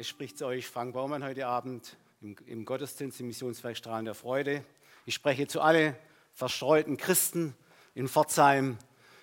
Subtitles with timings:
[0.00, 4.14] Es spricht zu euch Frank Baumann heute Abend im, im Gottesdienst im Missionswerk Strahlen der
[4.14, 4.64] Freude.
[5.04, 5.94] Ich spreche zu allen
[6.32, 7.54] verstreuten Christen
[7.94, 8.78] in Pforzheim,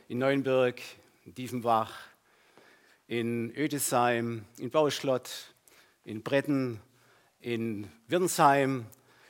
[0.08, 0.80] in Neuenburg,
[1.26, 1.92] in Diefenbach,
[3.08, 5.56] in Ödesheim, in Bauschlott,
[6.04, 6.80] in Bretten,
[7.40, 8.86] in Wirnsheim,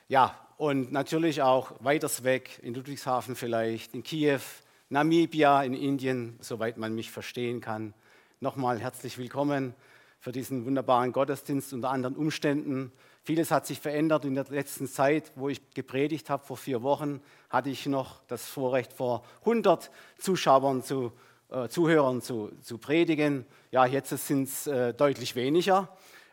[0.10, 4.42] ja, und natürlich auch weiters weg, in Ludwigshafen vielleicht, in Kiew,
[4.90, 7.94] Namibia, in Indien, soweit man mich verstehen kann.
[8.42, 9.74] Nochmal herzlich willkommen
[10.20, 12.92] für diesen wunderbaren Gottesdienst unter anderen Umständen.
[13.24, 16.46] Vieles hat sich verändert in der letzten Zeit, wo ich gepredigt habe.
[16.46, 21.12] Vor vier Wochen hatte ich noch das Vorrecht, vor 100 Zuschauern zu,
[21.50, 23.46] äh, Zuhörern zu, zu predigen.
[23.72, 25.90] Ja, jetzt sind es äh, deutlich weniger.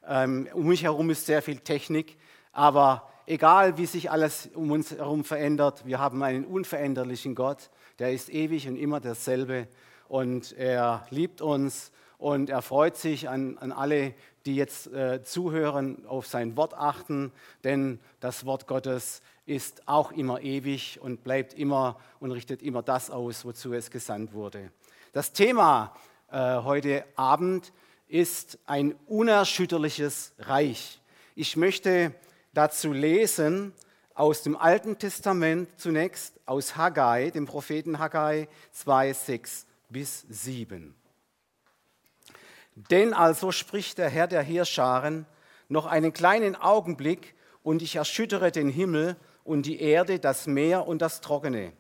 [0.07, 2.17] Ähm, um mich herum ist sehr viel Technik,
[2.53, 8.13] aber egal wie sich alles um uns herum verändert, wir haben einen unveränderlichen Gott, der
[8.13, 9.67] ist ewig und immer derselbe
[10.09, 11.91] und er liebt uns
[12.25, 14.15] und er freut sich an, an alle,
[14.47, 17.33] die jetzt äh, zuhören, auf sein Wort achten,
[17.65, 23.11] denn das Wort Gottes ist auch immer ewig und bleibt immer und richtet immer das
[23.11, 24.71] aus, wozu es gesandt wurde.
[25.13, 25.95] Das Thema
[26.33, 27.75] äh, heute Abend
[28.09, 31.03] ist ein unerschütterliches Reich.
[31.35, 32.15] Ich möchte
[32.55, 33.75] dazu lesen
[34.15, 40.95] aus dem Alten Testament zunächst, aus Haggai, dem Propheten Haggai 2, 6 bis 7.
[42.75, 45.27] Denn also spricht der Herr der Heerscharen,
[45.69, 51.01] noch einen kleinen Augenblick und ich erschüttere den Himmel und die Erde, das Meer und
[51.01, 51.73] das Trockene.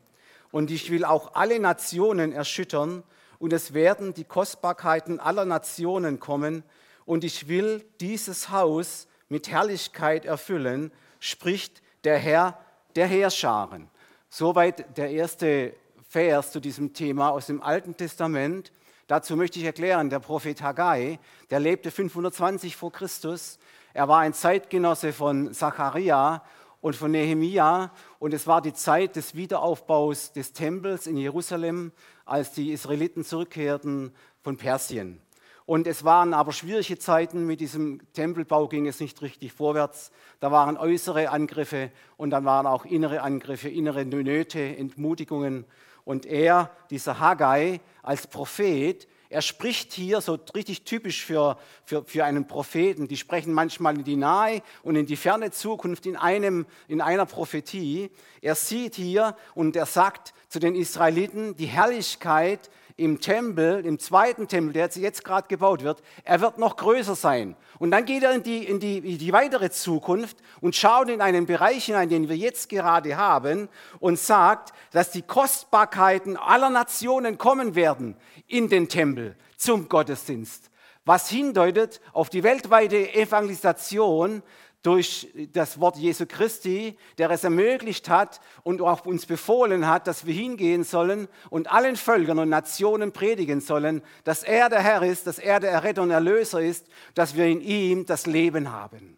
[0.50, 3.02] Und ich will auch alle Nationen erschüttern
[3.38, 6.62] und es werden die Kostbarkeiten aller Nationen kommen
[7.04, 12.58] und ich will dieses Haus mit Herrlichkeit erfüllen, spricht der Herr
[12.96, 13.88] der Heerscharen.
[14.28, 15.74] Soweit der erste
[16.08, 18.72] Vers zu diesem Thema aus dem Alten Testament.
[19.06, 21.18] Dazu möchte ich erklären, der Prophet Haggai,
[21.50, 23.58] der lebte 520 vor Christus.
[23.92, 26.42] Er war ein Zeitgenosse von Zacharia
[26.80, 31.92] und von Nehemia und es war die Zeit des Wiederaufbaus des Tempels in Jerusalem,
[32.24, 35.20] als die Israeliten zurückkehrten von Persien.
[35.66, 40.12] Und es waren aber schwierige Zeiten, mit diesem Tempelbau ging es nicht richtig vorwärts.
[40.40, 45.66] Da waren äußere Angriffe und dann waren auch innere Angriffe, innere Nöte, Entmutigungen.
[46.04, 52.24] Und er, dieser Haggai, als Prophet, er spricht hier so richtig typisch für, für, für
[52.24, 53.08] einen Propheten.
[53.08, 57.26] Die sprechen manchmal in die nahe und in die ferne Zukunft in, einem, in einer
[57.26, 58.10] Prophetie.
[58.42, 64.46] Er sieht hier und er sagt zu den Israeliten, die Herrlichkeit im Tempel, im zweiten
[64.46, 67.56] Tempel, der jetzt gerade gebaut wird, er wird noch größer sein.
[67.78, 71.20] Und dann geht er in die, in, die, in die weitere Zukunft und schaut in
[71.20, 73.68] einen Bereich hinein, den wir jetzt gerade haben,
[73.98, 78.16] und sagt, dass die Kostbarkeiten aller Nationen kommen werden
[78.46, 80.70] in den Tempel zum Gottesdienst.
[81.04, 84.42] Was hindeutet auf die weltweite Evangelisation
[84.84, 90.26] durch das Wort Jesu Christi, der es ermöglicht hat und auch uns befohlen hat, dass
[90.26, 95.26] wir hingehen sollen und allen Völkern und Nationen predigen sollen, dass er der Herr ist,
[95.26, 99.16] dass er der Erretter und Erlöser ist, dass wir in ihm das Leben haben.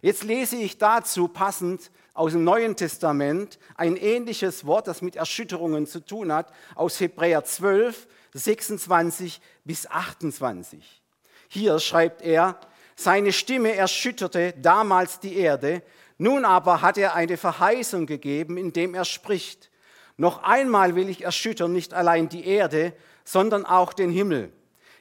[0.00, 5.86] Jetzt lese ich dazu passend aus dem Neuen Testament ein ähnliches Wort, das mit Erschütterungen
[5.86, 11.02] zu tun hat, aus Hebräer 12, 26 bis 28.
[11.48, 12.58] Hier schreibt er,
[13.00, 15.82] seine Stimme erschütterte damals die Erde,
[16.18, 19.70] nun aber hat er eine Verheißung gegeben, indem er spricht,
[20.18, 22.92] noch einmal will ich erschüttern nicht allein die Erde,
[23.24, 24.52] sondern auch den Himmel.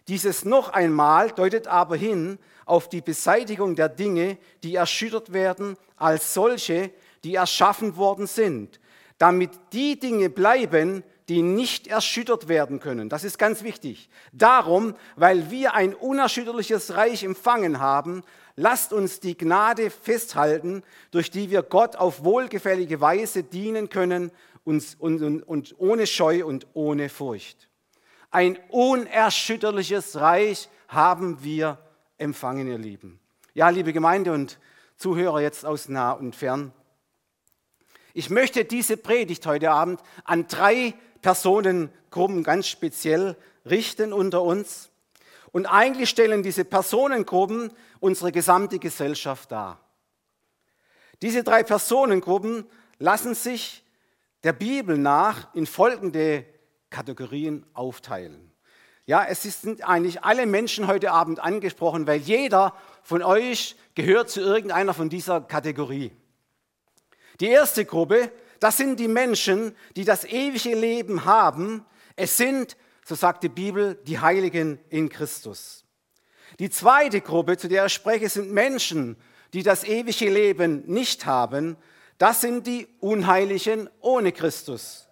[0.07, 6.33] Dieses noch einmal deutet aber hin auf die Beseitigung der Dinge, die erschüttert werden, als
[6.33, 6.91] solche,
[7.25, 8.79] die erschaffen worden sind,
[9.17, 13.07] damit die Dinge bleiben, die nicht erschüttert werden können.
[13.07, 14.09] Das ist ganz wichtig.
[14.34, 18.23] Darum, weil wir ein unerschütterliches Reich empfangen haben,
[18.56, 24.31] lasst uns die Gnade festhalten, durch die wir Gott auf wohlgefällige Weise dienen können
[24.63, 27.69] und, und, und ohne Scheu und ohne Furcht.
[28.31, 31.78] Ein unerschütterliches Reich haben wir
[32.17, 33.19] empfangen, ihr Lieben.
[33.53, 34.59] Ja, liebe Gemeinde und
[34.97, 36.73] Zuhörer jetzt aus nah und fern.
[38.14, 43.35] Ich möchte diese Predigt heute Abend an drei Personengruppen ganz speziell
[43.66, 44.89] richten unter uns.
[45.51, 49.79] Und eigentlich stellen diese Personengruppen unsere gesamte Gesellschaft dar.
[51.21, 52.66] Diese drei Personengruppen
[52.97, 53.83] lassen sich
[54.43, 56.45] der Bibel nach in folgende
[56.89, 58.51] Kategorien aufteilen.
[59.05, 64.39] Ja, es sind eigentlich alle Menschen heute Abend angesprochen, weil jeder von euch gehört zu
[64.39, 66.11] irgendeiner von dieser Kategorie.
[67.39, 71.85] Die erste Gruppe das sind die Menschen, die das ewige Leben haben.
[72.16, 72.76] Es sind,
[73.06, 75.85] so sagt die Bibel, die Heiligen in Christus.
[76.59, 79.17] Die zweite Gruppe, zu der ich spreche, sind Menschen,
[79.53, 81.78] die das ewige Leben nicht haben.
[82.17, 85.08] Das sind die Unheiligen ohne Christus.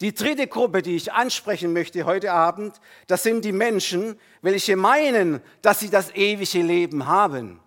[0.00, 5.40] Die dritte Gruppe, die ich ansprechen möchte heute Abend, das sind die Menschen, welche meinen,
[5.62, 7.60] dass sie das ewige Leben haben.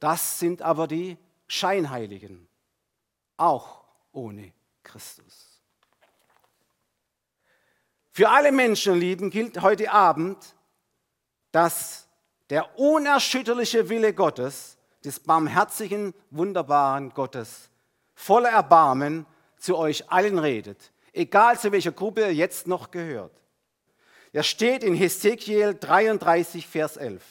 [0.00, 2.48] Das sind aber die Scheinheiligen,
[3.42, 4.52] auch ohne
[4.82, 5.60] Christus.
[8.10, 10.54] Für alle Menschen, Lieben, gilt heute Abend,
[11.50, 12.06] dass
[12.50, 17.70] der unerschütterliche Wille Gottes, des barmherzigen, wunderbaren Gottes,
[18.14, 19.26] voller Erbarmen
[19.58, 23.32] zu euch allen redet, egal zu welcher Gruppe ihr jetzt noch gehört.
[24.32, 27.22] Er steht in Hesekiel 33, Vers 11.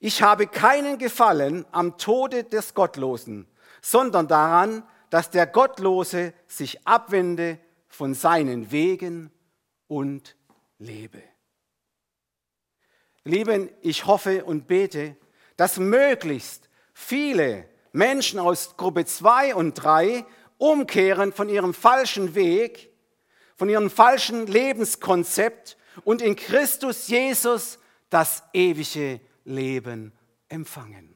[0.00, 3.46] Ich habe keinen Gefallen am Tode des Gottlosen,
[3.82, 7.58] sondern daran, dass der Gottlose sich abwende
[7.88, 9.30] von seinen Wegen
[9.88, 10.36] und
[10.78, 11.22] lebe.
[13.24, 15.16] Lieben, ich hoffe und bete,
[15.56, 20.24] dass möglichst viele Menschen aus Gruppe 2 und 3
[20.56, 22.90] umkehren von ihrem falschen Weg,
[23.56, 27.78] von ihrem falschen Lebenskonzept und in Christus Jesus
[28.08, 30.12] das ewige Leben
[30.48, 31.11] empfangen.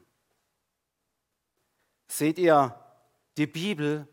[2.07, 2.75] Seht ihr,
[3.37, 4.07] die Bibel,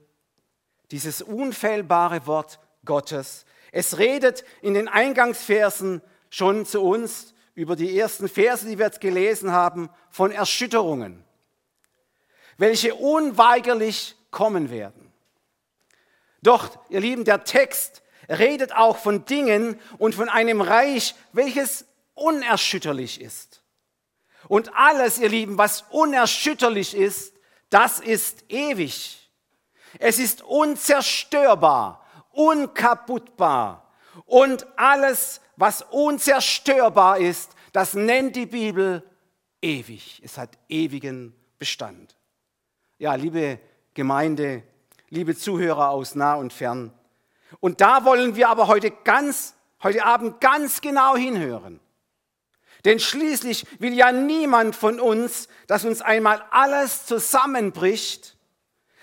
[0.91, 8.29] dieses unfehlbare Wort Gottes, es redet in den Eingangsversen schon zu uns über die ersten
[8.29, 11.25] Verse, die wir jetzt gelesen haben, von Erschütterungen
[12.57, 15.13] welche unweigerlich kommen werden.
[16.43, 23.21] Doch, ihr Lieben, der Text redet auch von Dingen und von einem Reich, welches unerschütterlich
[23.21, 23.63] ist.
[24.49, 27.34] Und alles, ihr Lieben, was unerschütterlich ist,
[27.75, 29.29] das ist ewig.
[29.99, 33.91] Es ist unzerstörbar, unkaputtbar.
[34.27, 39.03] Und alles, was unzerstörbar ist, das nennt die Bibel
[39.61, 40.23] ewig.
[40.25, 42.17] Es hat ewigen Bestand.
[42.99, 43.59] Ja, liebe
[43.93, 44.63] Gemeinde,
[45.09, 46.93] liebe Zuhörer aus nah und fern.
[47.59, 51.81] Und da wollen wir aber heute ganz, heute Abend ganz genau hinhören.
[52.85, 58.37] Denn schließlich will ja niemand von uns, dass uns einmal alles zusammenbricht,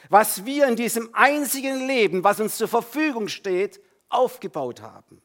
[0.10, 5.22] was wir in diesem einzigen Leben, was uns zur Verfügung steht, aufgebaut haben.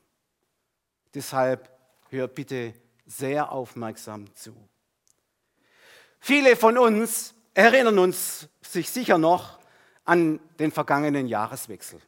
[1.14, 1.70] Deshalb
[2.08, 2.72] hört bitte
[3.04, 4.54] sehr aufmerksam zu.
[6.18, 9.58] Viele von uns erinnern uns sich sicher noch
[10.04, 12.00] an den vergangenen Jahreswechsel.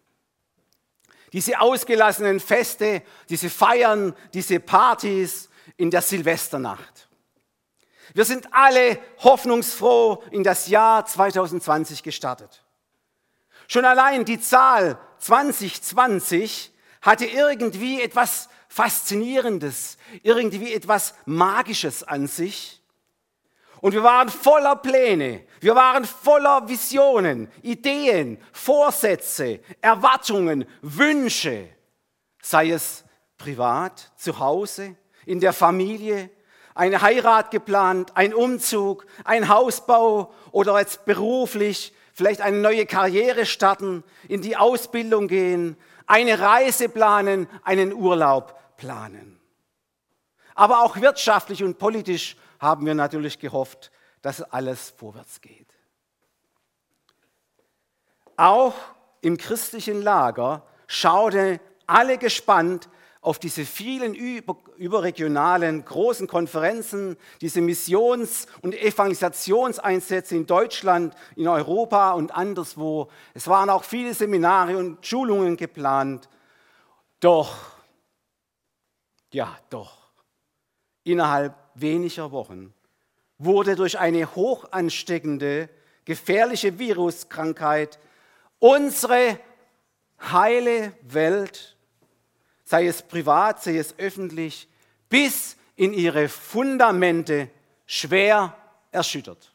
[1.33, 5.49] Diese ausgelassenen Feste, diese Feiern, diese Partys
[5.79, 7.09] in der Silvesternacht.
[8.13, 12.65] Wir sind alle hoffnungsfroh in das Jahr 2020 gestartet.
[13.69, 22.83] Schon allein die Zahl 2020 hatte irgendwie etwas Faszinierendes, irgendwie etwas Magisches an sich.
[23.81, 31.69] Und wir waren voller Pläne, wir waren voller Visionen, Ideen, Vorsätze, Erwartungen, Wünsche,
[32.43, 33.05] sei es
[33.37, 34.97] privat, zu Hause,
[35.29, 36.31] in der Familie,
[36.75, 44.05] eine Heirat geplant, ein Umzug, ein Hausbau oder jetzt beruflich, vielleicht eine neue Karriere starten,
[44.27, 45.77] in die Ausbildung gehen,
[46.07, 49.39] eine Reise planen, einen Urlaub planen.
[50.55, 53.91] Aber auch wirtschaftlich und politisch haben wir natürlich gehofft,
[54.23, 55.69] dass alles vorwärts geht.
[58.37, 58.75] Auch
[59.21, 62.89] im christlichen Lager schauten alle gespannt
[63.21, 72.35] auf diese vielen überregionalen großen Konferenzen, diese Missions- und Evangelisationseinsätze in Deutschland, in Europa und
[72.35, 73.09] anderswo.
[73.35, 76.29] Es waren auch viele Seminare und Schulungen geplant.
[77.21, 77.57] Doch,
[79.33, 80.11] ja, doch,
[81.05, 82.73] innerhalb weniger Wochen
[83.39, 85.69] wurde durch eine hochansteckende,
[86.05, 87.99] gefährliche Viruskrankheit
[88.59, 89.39] unsere
[90.21, 91.77] heile Welt,
[92.69, 94.69] sei es privat, sei es öffentlich,
[95.09, 97.49] bis in ihre Fundamente
[97.87, 98.55] schwer
[98.91, 99.55] erschüttert.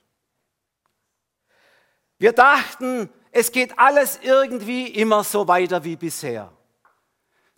[2.17, 6.51] Wir dachten, es geht alles irgendwie immer so weiter wie bisher.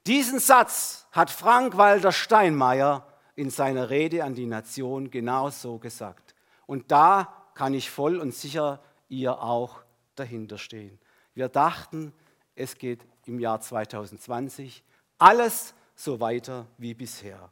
[0.06, 6.36] Diesen Satz hat Frank-Walter Steinmeier in seiner Rede an die Nation genau so gesagt.
[6.66, 9.84] Und da kann ich voll und sicher ihr auch
[10.16, 11.00] dahinter stehen.
[11.34, 12.12] Wir dachten,
[12.56, 14.84] es geht im Jahr 2020
[15.18, 17.52] alles so weiter wie bisher.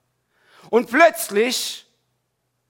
[0.70, 1.86] Und plötzlich,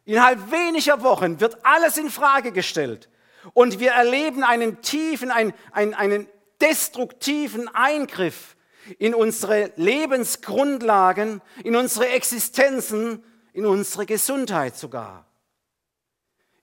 [0.06, 3.10] innerhalb weniger Wochen, wird alles in Frage gestellt.
[3.54, 6.28] Und wir erleben einen tiefen, einen, einen, einen
[6.62, 8.56] destruktiven Eingriff
[9.00, 13.24] in unsere Lebensgrundlagen, in unsere Existenzen,
[13.54, 15.26] in unsere Gesundheit sogar.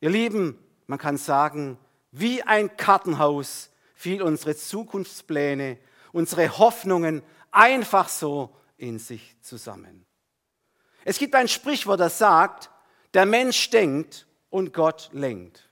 [0.01, 1.79] Ihr Lieben, man kann sagen,
[2.11, 5.79] wie ein Kartenhaus fiel unsere Zukunftspläne,
[6.13, 10.07] unsere Hoffnungen einfach so in sich zusammen.
[11.05, 12.71] Es gibt ein Sprichwort, das sagt,
[13.15, 15.69] der Mensch denkt und Gott lenkt.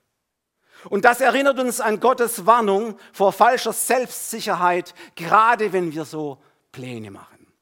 [0.89, 6.39] Und das erinnert uns an Gottes Warnung vor falscher Selbstsicherheit, gerade wenn wir so
[6.71, 7.53] Pläne machen.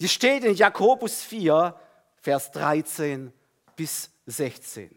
[0.00, 1.74] Die steht in Jakobus 4,
[2.20, 3.32] Vers 13
[3.74, 4.96] bis 16.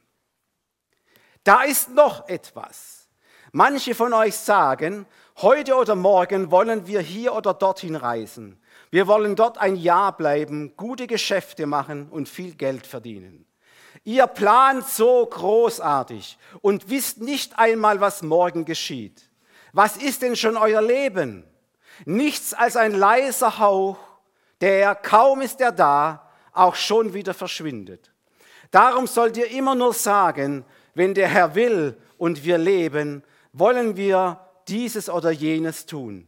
[1.44, 3.08] Da ist noch etwas.
[3.52, 5.08] Manche von euch sagen,
[5.42, 8.60] heute oder morgen wollen wir hier oder dorthin reisen.
[8.92, 13.46] Wir wollen dort ein Jahr bleiben, gute Geschäfte machen und viel Geld verdienen.
[14.04, 19.30] Ihr plant so großartig und wisst nicht einmal, was morgen geschieht.
[19.72, 21.46] Was ist denn schon euer Leben?
[22.06, 23.98] Nichts als ein leiser Hauch,
[24.62, 28.12] der kaum ist er da, auch schon wieder verschwindet.
[28.72, 30.66] Darum sollt ihr immer nur sagen,
[30.96, 34.40] wenn der Herr will und wir leben, wollen wir
[34.70, 36.28] dieses oder jenes tun.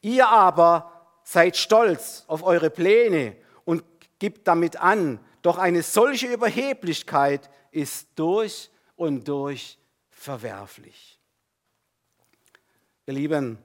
[0.00, 0.90] Ihr aber
[1.24, 3.84] seid stolz auf eure Pläne und
[4.18, 9.78] gibt damit an, doch eine solche Überheblichkeit ist durch und durch
[10.10, 11.18] verwerflich.
[13.06, 13.58] Ihr Lieben,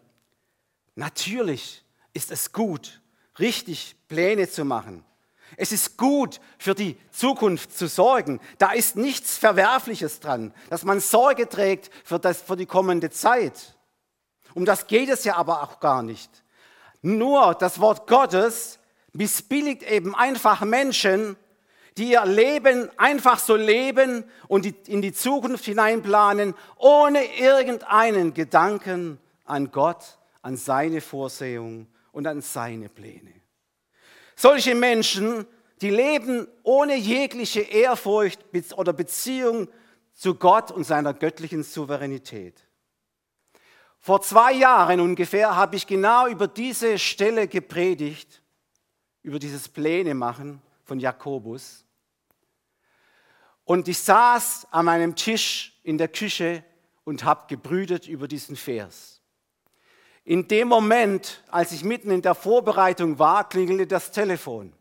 [0.95, 3.01] natürlich ist es gut,
[3.39, 5.05] richtig Pläne zu machen.
[5.57, 8.39] Es ist gut, für die Zukunft zu sorgen.
[8.57, 13.77] Da ist nichts Verwerfliches dran, dass man Sorge trägt für, das, für die kommende Zeit.
[14.53, 16.29] Um das geht es ja aber auch gar nicht.
[17.01, 18.79] Nur das Wort Gottes
[19.13, 21.35] missbilligt eben einfach Menschen,
[21.97, 29.71] die ihr Leben einfach so leben und in die Zukunft hineinplanen, ohne irgendeinen Gedanken an
[29.71, 33.33] Gott, an seine Vorsehung und an seine Pläne.
[34.35, 35.45] Solche Menschen,
[35.81, 38.39] die leben ohne jegliche Ehrfurcht
[38.75, 39.67] oder Beziehung
[40.13, 42.68] zu Gott und seiner göttlichen Souveränität.
[43.99, 48.41] Vor zwei Jahren ungefähr habe ich genau über diese Stelle gepredigt,
[49.21, 51.83] über dieses Pläne machen von Jakobus.
[53.65, 56.63] Und ich saß an meinem Tisch in der Küche
[57.03, 59.21] und habe gebrütet über diesen Vers.
[60.23, 64.73] In dem Moment, als ich mitten in der Vorbereitung war, klingelte das Telefon.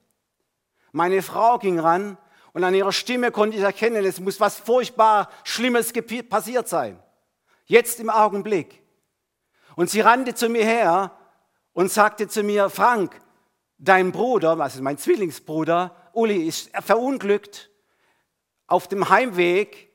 [0.92, 2.16] Meine Frau ging ran
[2.52, 5.92] und an ihrer Stimme konnte ich erkennen, es muss was furchtbar Schlimmes
[6.28, 6.98] passiert sein.
[7.66, 8.82] Jetzt im Augenblick.
[9.78, 11.12] Und sie rannte zu mir her
[11.73, 13.20] und sagte zu mir, Frank,
[13.78, 17.70] dein Bruder, also mein Zwillingsbruder, Uli, ist verunglückt
[18.66, 19.92] auf dem Heimweg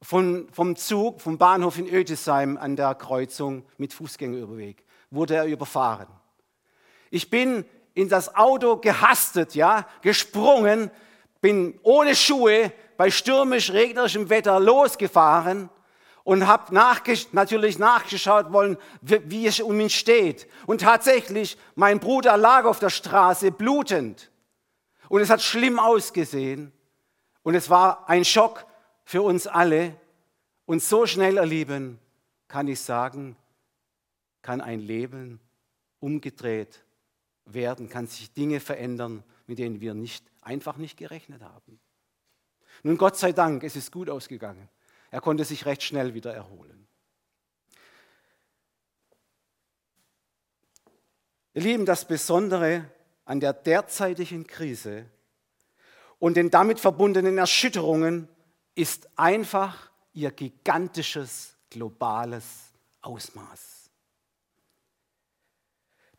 [0.00, 6.08] von, vom Zug, vom Bahnhof in Ötesheim an der Kreuzung mit Fußgängerüberweg, wurde er überfahren.
[7.10, 10.90] Ich bin in das Auto gehastet, ja, gesprungen,
[11.42, 15.68] bin ohne Schuhe bei stürmisch regnerischem Wetter losgefahren
[16.24, 20.48] und habe nachges natürlich nachgeschaut wollen, wie es um ihn steht.
[20.66, 24.30] Und tatsächlich, mein Bruder lag auf der Straße blutend.
[25.08, 26.72] Und es hat schlimm ausgesehen.
[27.42, 28.66] Und es war ein Schock
[29.04, 29.96] für uns alle.
[30.66, 31.98] Und so schnell erleben,
[32.48, 33.36] kann ich sagen,
[34.42, 35.40] kann ein Leben
[36.00, 36.84] umgedreht
[37.44, 41.80] werden, kann sich Dinge verändern, mit denen wir nicht, einfach nicht gerechnet haben.
[42.82, 44.68] Nun, Gott sei Dank, es ist gut ausgegangen.
[45.10, 46.86] Er konnte sich recht schnell wieder erholen.
[51.52, 52.84] Ihr Lieben, das Besondere
[53.24, 55.06] an der derzeitigen Krise
[56.18, 58.28] und den damit verbundenen Erschütterungen
[58.76, 62.44] ist einfach ihr gigantisches globales
[63.00, 63.90] Ausmaß.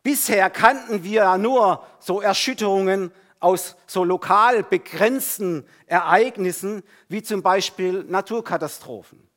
[0.02, 8.04] Bisher kannten wir ja nur so Erschütterungen aus so lokal begrenzten Ereignissen wie zum Beispiel
[8.04, 9.28] Naturkatastrophen.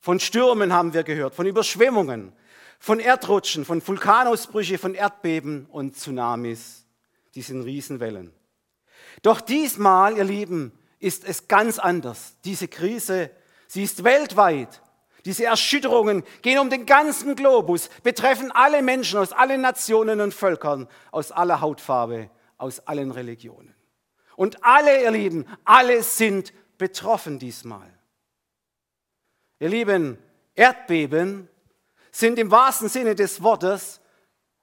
[0.00, 2.32] Von Stürmen haben wir gehört, von Überschwemmungen,
[2.78, 6.86] von Erdrutschen, von Vulkanausbrüchen, von Erdbeben und Tsunamis,
[7.34, 8.32] diesen Riesenwellen.
[9.22, 12.36] Doch diesmal, ihr Lieben, ist es ganz anders.
[12.44, 13.30] Diese Krise,
[13.66, 14.82] sie ist weltweit.
[15.24, 20.86] Diese Erschütterungen gehen um den ganzen Globus, betreffen alle Menschen aus allen Nationen und Völkern,
[21.10, 22.30] aus aller Hautfarbe,
[22.64, 23.74] aus allen Religionen.
[24.36, 27.92] Und alle, ihr Lieben, alle sind betroffen diesmal.
[29.60, 30.18] Ihr Lieben,
[30.54, 31.48] Erdbeben
[32.10, 34.00] sind im wahrsten Sinne des Wortes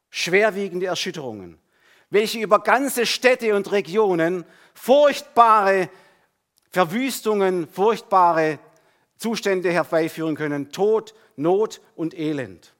[0.09, 1.61] schwerwiegende Erschütterungen
[2.11, 5.89] welche über ganze Städte und Regionen furchtbare
[6.69, 8.59] Verwüstungen, furchtbare
[9.17, 10.71] Zustände herbeiführen können.
[10.71, 12.73] Tod, Not und Elend.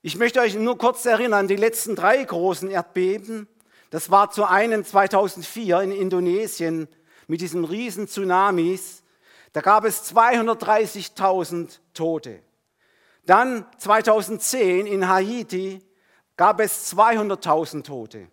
[0.00, 3.48] Ich möchte euch nur kurz erinnern, die letzten drei großen Erdbeben,
[3.90, 6.88] das war zu einem 2004 in Indonesien
[7.26, 9.02] mit diesen riesen Tsunamis,
[9.52, 12.40] da gab es 230.000 Tote.
[13.24, 15.80] Dann 2010 in Haiti
[16.36, 18.28] gab es 200.000 Tote.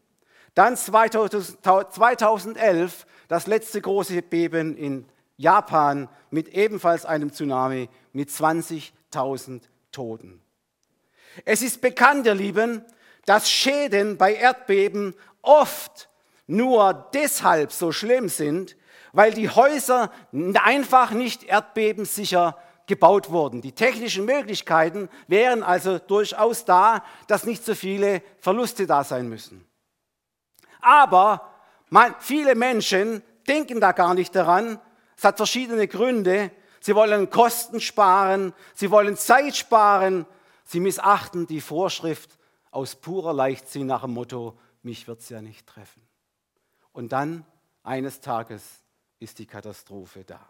[0.53, 5.07] Dann 2011 das letzte große Beben in
[5.37, 10.39] Japan mit ebenfalls einem Tsunami mit 20.000 Toten.
[11.43, 12.85] Es ist bekannt, ihr Lieben,
[13.25, 16.09] dass Schäden bei Erdbeben oft
[16.47, 18.75] nur deshalb so schlimm sind,
[19.13, 20.11] weil die Häuser
[20.63, 23.61] einfach nicht erdbebensicher gebaut wurden.
[23.61, 29.65] Die technischen Möglichkeiten wären also durchaus da, dass nicht so viele Verluste da sein müssen.
[30.81, 31.49] Aber
[31.89, 34.79] man, viele Menschen denken da gar nicht daran.
[35.17, 36.51] Es hat verschiedene Gründe.
[36.79, 40.27] Sie wollen Kosten sparen, sie wollen Zeit sparen,
[40.65, 42.37] sie missachten die Vorschrift
[42.69, 46.01] aus purer Leichtsinn nach dem Motto, mich wird es ja nicht treffen.
[46.91, 47.45] Und dann
[47.83, 48.63] eines Tages
[49.19, 50.47] ist die Katastrophe da.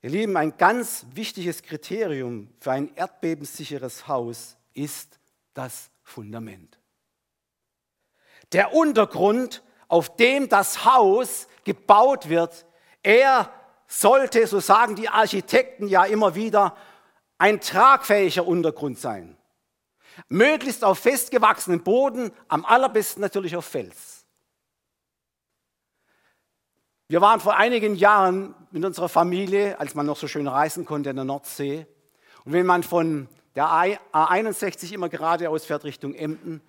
[0.00, 5.18] Ihr Lieben, ein ganz wichtiges Kriterium für ein erdbebensicheres Haus ist
[5.54, 6.78] das Fundament.
[8.52, 12.64] Der Untergrund, auf dem das Haus gebaut wird,
[13.02, 13.52] er
[13.86, 16.76] sollte, so sagen die Architekten ja immer wieder,
[17.38, 19.37] ein tragfähiger Untergrund sein.
[20.28, 24.24] Möglichst auf festgewachsenen Boden, am allerbesten natürlich auf Fels.
[27.08, 31.10] Wir waren vor einigen Jahren mit unserer Familie, als man noch so schön reisen konnte
[31.10, 31.86] in der Nordsee.
[32.44, 36.60] Und wenn man von der A61 immer geradeaus fährt Richtung Emden,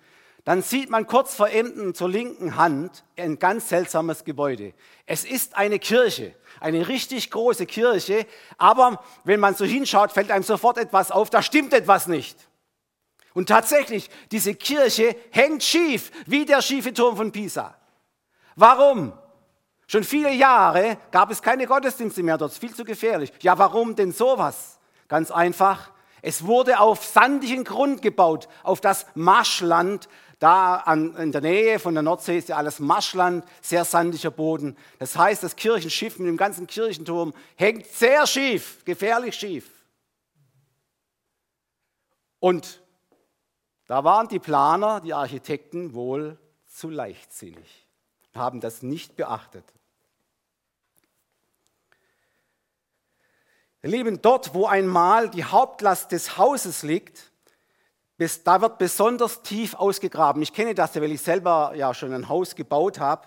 [0.44, 4.72] dann sieht man kurz vor Emden zur linken Hand ein ganz seltsames Gebäude.
[5.04, 8.26] Es ist eine Kirche, eine richtig große Kirche,
[8.56, 12.49] aber wenn man so hinschaut, fällt einem sofort etwas auf, da stimmt etwas nicht.
[13.34, 17.76] Und tatsächlich, diese Kirche hängt schief, wie der schiefe Turm von Pisa.
[18.56, 19.12] Warum?
[19.86, 23.32] Schon viele Jahre gab es keine Gottesdienste mehr dort, viel zu gefährlich.
[23.40, 24.78] Ja, warum denn sowas?
[25.08, 25.90] Ganz einfach,
[26.22, 30.08] es wurde auf sandigen Grund gebaut, auf das Marschland.
[30.38, 34.76] Da an, in der Nähe von der Nordsee ist ja alles Marschland, sehr sandiger Boden.
[34.98, 39.68] Das heißt, das Kirchenschiff mit dem ganzen Kirchenturm hängt sehr schief, gefährlich schief.
[42.38, 42.80] Und
[43.90, 47.88] da waren die Planer, die Architekten wohl zu leichtsinnig,
[48.36, 49.64] haben das nicht beachtet.
[53.82, 57.32] Lieben, dort, wo einmal die Hauptlast des Hauses liegt,
[58.44, 60.40] da wird besonders tief ausgegraben.
[60.40, 63.26] Ich kenne das, weil ich selber ja schon ein Haus gebaut habe.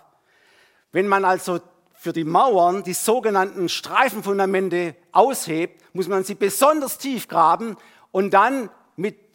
[0.92, 1.60] Wenn man also
[1.92, 7.76] für die Mauern die sogenannten Streifenfundamente aushebt, muss man sie besonders tief graben
[8.12, 8.70] und dann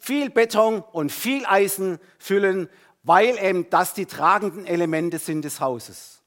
[0.00, 2.68] viel Beton und viel Eisen füllen,
[3.02, 6.22] weil eben das die tragenden Elemente sind des Hauses.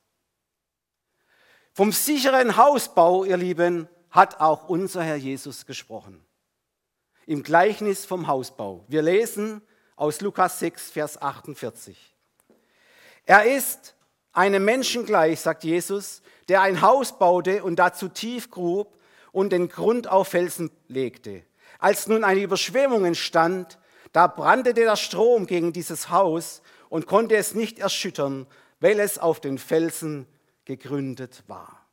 [1.74, 6.24] Vom sicheren Hausbau, ihr Lieben, hat auch unser Herr Jesus gesprochen.
[7.26, 8.86] Im Gleichnis vom Hausbau.
[8.88, 9.62] Wir lesen
[9.96, 12.16] aus Lukas 6, Vers 48.
[13.26, 13.96] Er ist
[14.34, 19.00] einem Menschen gleich, sagt Jesus, der ein Haus baute und dazu tief grub
[19.32, 21.44] und den Grund auf Felsen legte.
[21.84, 23.78] Als nun eine Überschwemmung entstand,
[24.14, 28.48] da brannte der Strom gegen dieses Haus und konnte es nicht erschüttern,
[28.80, 30.26] weil es auf den Felsen
[30.64, 31.86] gegründet war.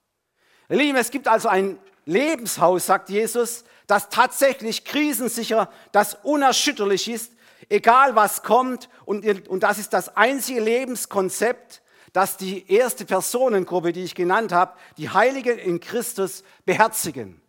[0.69, 7.33] Lieben, es gibt also ein Lebenshaus, sagt Jesus, das tatsächlich krisensicher, das unerschütterlich ist,
[7.69, 8.89] egal was kommt.
[9.07, 14.77] Und, und das ist das einzige Lebenskonzept, das die erste Personengruppe, die ich genannt habe,
[14.99, 17.43] die Heiligen in Christus beherzigen.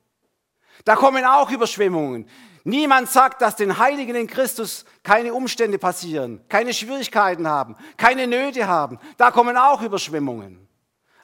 [0.86, 2.28] Da kommen auch Überschwemmungen.
[2.64, 8.68] Niemand sagt, dass den Heiligen in Christus keine Umstände passieren, keine Schwierigkeiten haben, keine Nöte
[8.68, 9.00] haben.
[9.18, 10.68] Da kommen auch Überschwemmungen.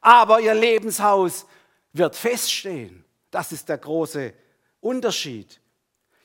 [0.01, 1.45] Aber ihr Lebenshaus
[1.93, 3.05] wird feststehen.
[3.29, 4.33] Das ist der große
[4.79, 5.61] Unterschied.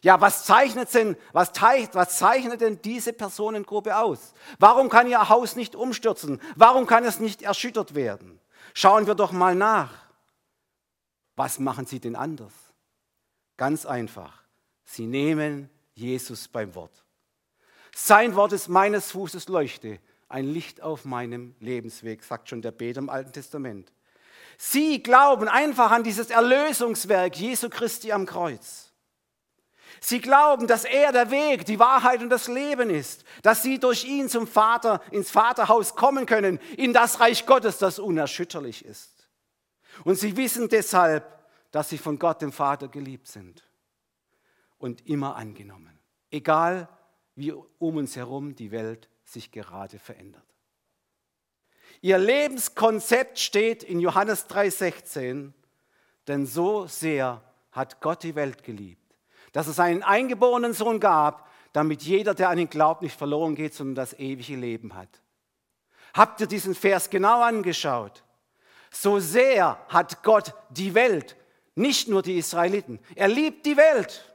[0.03, 1.53] Ja, was zeichnet denn, was,
[1.93, 4.35] was zeichnet denn diese Personengruppe aus?
[4.59, 6.41] Warum kann ihr Haus nicht umstürzen?
[6.57, 8.41] Warum kann es nicht erschüttert werden?
[8.75, 9.93] Schauen wir doch mal nach.
[11.37, 12.53] Was machen sie denn anders?
[13.57, 14.43] Ganz einfach.
[14.85, 17.05] Sie nehmen Jesus beim Wort.
[17.95, 23.01] Sein Wort ist meines Fußes Leuchte, ein Licht auf meinem Lebensweg, sagt schon der Beter
[23.01, 23.93] im Alten Testament.
[24.57, 28.93] Sie glauben einfach an dieses Erlösungswerk Jesu Christi am Kreuz.
[30.01, 34.05] Sie glauben, dass er der Weg, die Wahrheit und das Leben ist, dass sie durch
[34.05, 39.29] ihn zum Vater, ins Vaterhaus kommen können, in das Reich Gottes, das unerschütterlich ist.
[40.05, 41.42] Und sie wissen deshalb,
[41.73, 43.65] dass sie von Gott, dem Vater, geliebt sind.
[44.79, 45.97] und immer angenommen.
[46.29, 46.89] Egal,
[47.37, 50.43] wie um uns herum die Welt sich gerade verändert.
[52.01, 55.53] Ihr Lebenskonzept steht in Johannes 3:16,
[56.27, 59.15] denn so sehr hat Gott die Welt geliebt,
[59.53, 63.75] dass es einen eingeborenen Sohn gab, damit jeder, der an ihn glaubt, nicht verloren geht,
[63.75, 65.23] sondern das ewige Leben hat.
[66.13, 68.25] Habt ihr diesen Vers genau angeschaut?
[68.91, 71.37] So sehr hat Gott die Welt,
[71.75, 72.99] nicht nur die Israeliten.
[73.15, 74.29] Er liebt die Welt.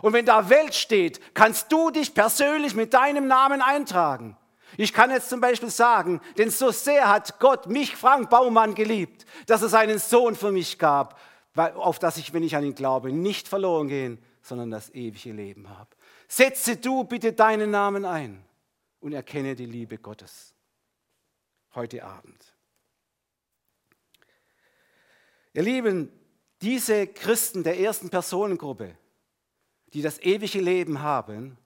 [0.00, 4.36] Und wenn da Welt steht, kannst du dich persönlich mit deinem Namen eintragen.
[4.76, 9.24] Ich kann jetzt zum Beispiel sagen, denn so sehr hat Gott mich, Frank Baumann, geliebt,
[9.46, 11.18] dass es einen Sohn für mich gab,
[11.56, 15.68] auf das ich, wenn ich an ihn glaube, nicht verloren gehen, sondern das ewige Leben
[15.68, 15.90] habe.
[16.28, 18.44] Setze du bitte deinen Namen ein
[19.00, 20.54] und erkenne die Liebe Gottes
[21.74, 22.54] heute Abend.
[25.54, 26.10] Ihr Lieben,
[26.62, 28.96] diese Christen der ersten Personengruppe,
[29.92, 31.56] die das ewige Leben haben,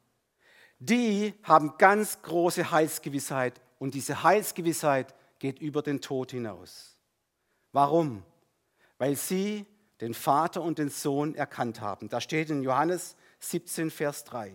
[0.79, 6.97] die haben ganz große Heilsgewissheit und diese Heilsgewissheit geht über den Tod hinaus.
[7.73, 8.23] Warum?
[8.99, 9.67] Weil sie
[10.01, 12.09] den Vater und den Sohn erkannt haben.
[12.09, 14.53] Da steht in Johannes 17, Vers 3.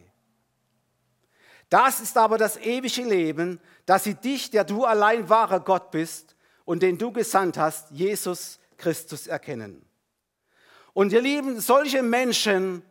[1.69, 6.36] Das ist aber das ewige Leben, dass sie dich, der du allein wahrer Gott bist
[6.65, 9.87] und den du gesandt hast, Jesus Christus erkennen.
[10.98, 12.82] Und ihr Lieben, solche Menschen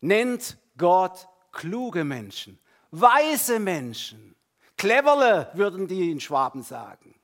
[0.00, 2.56] nennt Gott kluge Menschen,
[2.92, 4.36] weise Menschen.
[4.76, 7.16] Cleverle würden die in Schwaben sagen.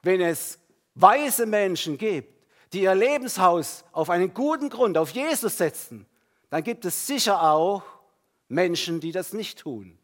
[0.00, 0.58] Wenn es
[0.94, 6.06] weise Menschen gibt, die ihr Lebenshaus auf einen guten Grund, auf Jesus setzen,
[6.48, 7.82] dann gibt es sicher auch
[8.48, 9.98] Menschen, die das nicht tun.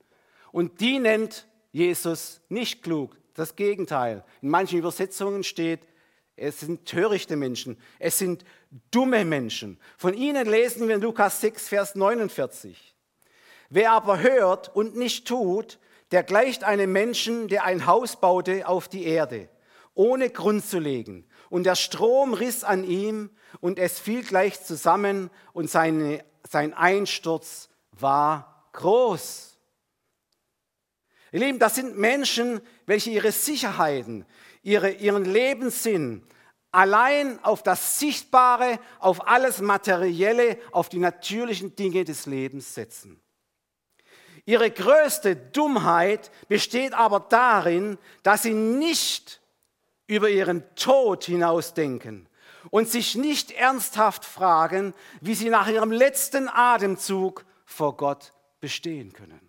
[0.53, 4.23] Und die nennt Jesus nicht klug, das Gegenteil.
[4.42, 5.81] In manchen Übersetzungen steht,
[6.42, 8.44] es sind törichte Menschen, es sind
[8.90, 9.78] dumme Menschen.
[9.96, 12.94] Von ihnen lesen wir in Lukas 6, Vers 49.
[13.70, 15.78] Wer aber hört und nicht tut,
[16.11, 19.48] der gleicht einem Menschen, der ein Haus baute auf die Erde,
[19.94, 21.26] ohne Grund zu legen.
[21.48, 27.68] Und der Strom riss an ihm und es fiel gleich zusammen und seine, sein Einsturz
[27.92, 29.57] war groß.
[31.31, 34.26] Ihr Lieben, das sind Menschen, welche ihre Sicherheiten,
[34.62, 36.26] ihre, ihren Lebenssinn
[36.72, 43.20] allein auf das Sichtbare, auf alles Materielle, auf die natürlichen Dinge des Lebens setzen.
[44.44, 49.40] Ihre größte Dummheit besteht aber darin, dass sie nicht
[50.08, 52.28] über ihren Tod hinausdenken
[52.70, 59.40] und sich nicht ernsthaft fragen, wie sie nach ihrem letzten Atemzug vor Gott bestehen können.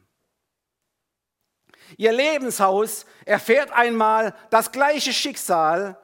[1.97, 5.97] Ihr Lebenshaus erfährt einmal das gleiche Schicksal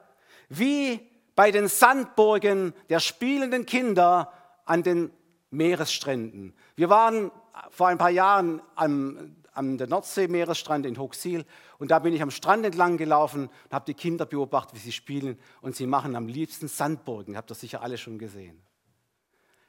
[0.48, 1.09] wie
[1.40, 4.30] bei den Sandburgen der spielenden Kinder
[4.66, 5.10] an den
[5.48, 6.52] Meeresstränden.
[6.76, 7.30] Wir waren
[7.70, 11.46] vor ein paar Jahren am, am der Nordsee-Meeresstrand in Hochsiel
[11.78, 14.92] und da bin ich am Strand entlang gelaufen und habe die Kinder beobachtet, wie sie
[14.92, 17.38] spielen und sie machen am liebsten Sandburgen.
[17.38, 18.60] Habt ihr sicher alle schon gesehen.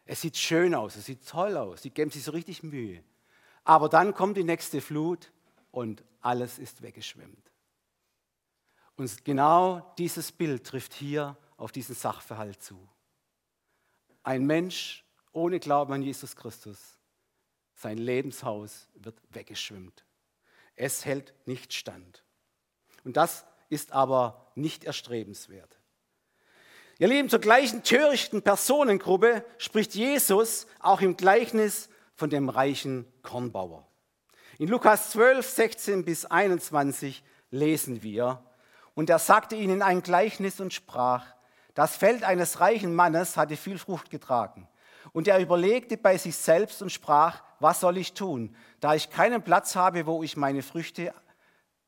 [0.03, 3.01] Es sieht schön aus, es sieht toll aus, sie geben sich so richtig Mühe.
[3.63, 5.31] Aber dann kommt die nächste Flut
[5.71, 7.49] und alles ist weggeschwemmt.
[8.97, 12.89] Und genau dieses Bild trifft hier auf diesen Sachverhalt zu.
[14.24, 16.97] Ein Mensch ohne Glauben an Jesus Christus,
[17.76, 20.04] sein Lebenshaus wird weggeschwemmt.
[20.76, 22.24] Es hält nicht stand.
[23.04, 25.80] Und das ist aber nicht erstrebenswert.
[27.00, 33.88] Ihr Lieben, zur gleichen törichten Personengruppe spricht Jesus auch im Gleichnis von dem reichen Kornbauer.
[34.58, 38.43] In Lukas 12, 16 bis 21 lesen wir,
[38.93, 41.26] und er sagte ihnen ein Gleichnis und sprach,
[41.73, 44.67] das Feld eines reichen Mannes hatte viel Frucht getragen.
[45.13, 49.41] Und er überlegte bei sich selbst und sprach, was soll ich tun, da ich keinen
[49.41, 51.13] Platz habe, wo ich meine Früchte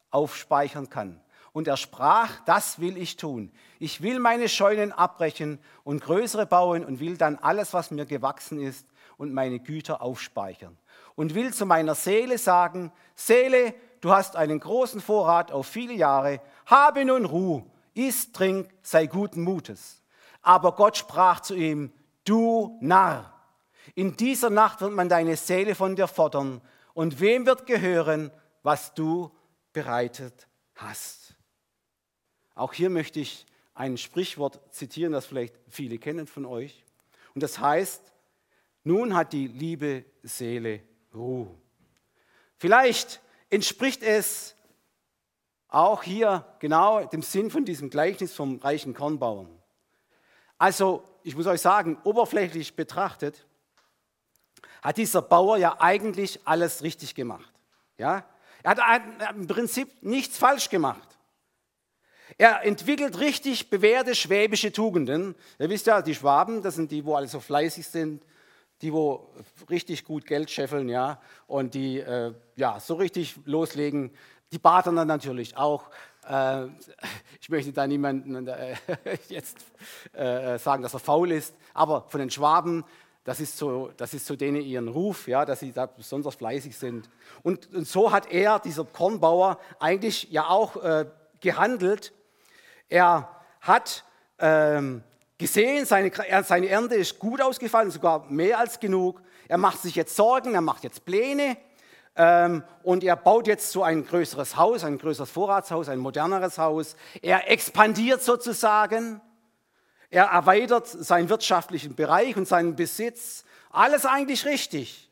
[0.09, 1.19] aufspeichern kann.
[1.51, 3.51] Und er sprach, das will ich tun.
[3.79, 8.59] Ich will meine Scheunen abbrechen und größere bauen und will dann alles, was mir gewachsen
[8.59, 10.77] ist, und meine Güter aufspeichern.
[11.15, 16.41] Und will zu meiner Seele sagen, Seele, du hast einen großen Vorrat auf viele Jahre,
[16.65, 17.63] habe nun Ruhe,
[17.93, 20.01] iss, trink, sei guten Mutes.
[20.41, 21.91] Aber Gott sprach zu ihm,
[22.25, 23.33] du Narr,
[23.95, 26.61] in dieser Nacht wird man deine Seele von dir fordern.
[26.93, 29.31] Und wem wird gehören, was du
[29.73, 31.35] bereitet hast?
[32.55, 36.83] Auch hier möchte ich ein Sprichwort zitieren, das vielleicht viele kennen von euch.
[37.33, 38.13] Und das heißt,
[38.83, 40.81] nun hat die liebe Seele
[41.13, 41.49] Ruhe.
[42.57, 44.52] Vielleicht entspricht es
[45.73, 49.49] auch hier genau dem Sinn von diesem Gleichnis vom reichen Kornbauern.
[50.57, 53.45] Also ich muss euch sagen, oberflächlich betrachtet,
[54.81, 57.51] hat dieser Bauer ja eigentlich alles richtig gemacht.
[57.97, 58.25] Ja?
[58.61, 61.17] Er hat im Prinzip nichts falsch gemacht.
[62.37, 65.35] Er entwickelt richtig bewährte schwäbische Tugenden.
[65.59, 68.23] Ihr wisst ja, die Schwaben, das sind die, wo alle so fleißig sind,
[68.81, 69.33] die, wo
[69.69, 74.11] richtig gut Geld scheffeln, ja, und die, äh, ja, so richtig loslegen.
[74.53, 75.85] Die dann natürlich auch.
[76.29, 76.67] Äh,
[77.41, 78.75] ich möchte da niemanden äh,
[79.29, 79.57] jetzt
[80.13, 82.85] äh, sagen, dass er faul ist, aber von den Schwaben,
[83.23, 86.77] das ist so, das ist so denen ihren Ruf, ja, dass sie da besonders fleißig
[86.77, 87.09] sind.
[87.41, 90.75] Und, und so hat er, dieser Kornbauer, eigentlich ja auch
[91.39, 92.13] gehandelt.
[92.89, 93.29] Er
[93.61, 94.03] hat
[94.37, 95.03] ähm,
[95.37, 96.11] gesehen, seine,
[96.43, 99.21] seine Ernte ist gut ausgefallen, sogar mehr als genug.
[99.47, 101.57] Er macht sich jetzt Sorgen, er macht jetzt Pläne
[102.15, 106.95] und er baut jetzt so ein größeres Haus, ein größeres Vorratshaus, ein moderneres Haus.
[107.21, 109.19] Er expandiert sozusagen.
[110.11, 113.45] Er erweitert seinen wirtschaftlichen Bereich und seinen Besitz.
[113.71, 115.09] Alles eigentlich richtig.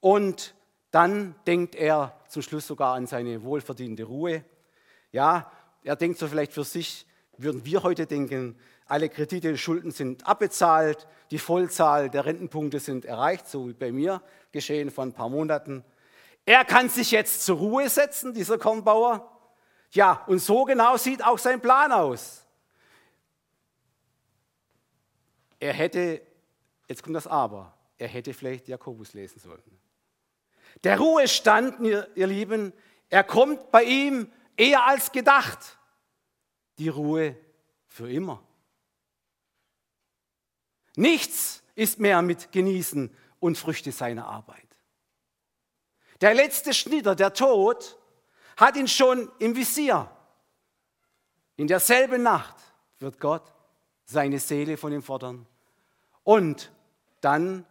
[0.00, 0.54] Und
[0.90, 4.44] dann denkt er zum Schluss sogar an seine wohlverdiente Ruhe.
[5.12, 5.52] Ja,
[5.84, 8.58] er denkt so vielleicht für sich, würden wir heute denken,
[8.92, 13.90] alle Kredite und Schulden sind abbezahlt, die Vollzahl der Rentenpunkte sind erreicht, so wie bei
[13.90, 14.20] mir
[14.52, 15.82] geschehen vor ein paar Monaten.
[16.44, 19.34] Er kann sich jetzt zur Ruhe setzen, dieser Kornbauer.
[19.92, 22.44] Ja, und so genau sieht auch sein Plan aus.
[25.58, 26.20] Er hätte,
[26.86, 29.78] jetzt kommt das Aber, er hätte vielleicht Jakobus lesen sollen.
[30.84, 32.74] Der Ruhestand, ihr, Lieben,
[33.08, 35.78] er kommt bei ihm eher als gedacht.
[36.76, 37.38] Die Ruhe
[37.86, 38.42] für immer.
[40.96, 44.66] Nichts ist mehr mit Genießen und Früchte seiner Arbeit.
[46.20, 47.98] Der letzte Schnitter, der Tod,
[48.56, 50.10] hat ihn schon im Visier.
[51.56, 52.56] In derselben Nacht
[52.98, 53.52] wird Gott
[54.04, 55.46] seine Seele von ihm fordern.
[56.22, 56.70] Und
[57.20, 57.66] dann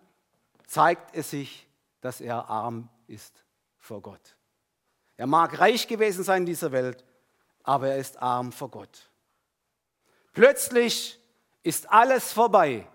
[0.68, 1.68] zeigt es sich,
[2.02, 3.46] dass er arm ist
[3.80, 4.36] vor Gott.
[5.18, 7.06] Er mag reich gewesen sein in dieser Welt,
[7.64, 9.10] aber er ist arm vor Gott.
[10.34, 11.20] Plötzlich
[11.64, 12.88] ist alles vorbei.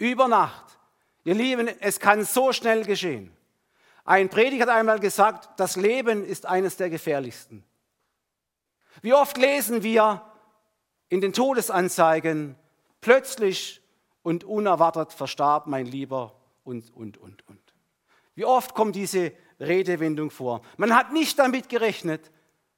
[0.00, 0.78] Über Nacht.
[1.24, 3.36] Ihr Lieben, es kann so schnell geschehen.
[4.06, 7.62] Ein Prediger hat einmal gesagt, das Leben ist eines der gefährlichsten.
[9.02, 10.24] Wie oft lesen wir
[11.10, 12.56] in den Todesanzeigen,
[13.02, 13.82] plötzlich
[14.22, 16.34] und unerwartet verstarb mein Lieber
[16.64, 17.60] und, und, und, und.
[18.34, 20.62] Wie oft kommt diese Redewendung vor?
[20.78, 22.30] Man hat nicht damit gerechnet,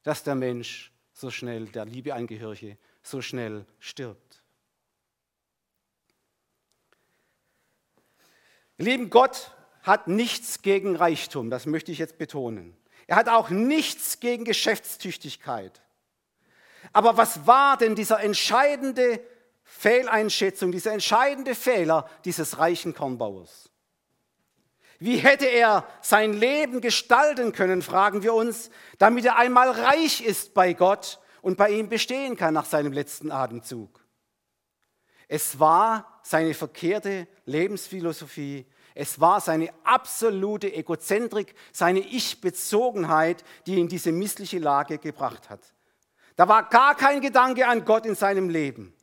[0.03, 4.42] dass der Mensch so schnell, der liebe Angehörige, so schnell stirbt.
[8.77, 12.75] Lieben Gott hat nichts gegen Reichtum, das möchte ich jetzt betonen.
[13.07, 15.81] Er hat auch nichts gegen Geschäftstüchtigkeit.
[16.91, 19.19] Aber was war denn dieser entscheidende
[19.63, 23.69] Fehleinschätzung, dieser entscheidende Fehler dieses reichen Kornbauers?
[24.99, 30.53] Wie hätte er sein Leben gestalten können, fragen wir uns, damit er einmal reich ist
[30.53, 34.02] bei Gott und bei ihm bestehen kann nach seinem letzten Atemzug?
[35.33, 43.87] Es war seine verkehrte Lebensphilosophie, es war seine absolute Egozentrik, seine Ich-Bezogenheit, die ihn in
[43.87, 45.61] diese missliche Lage gebracht hat.
[46.35, 48.93] Da war gar kein Gedanke an Gott in seinem Leben.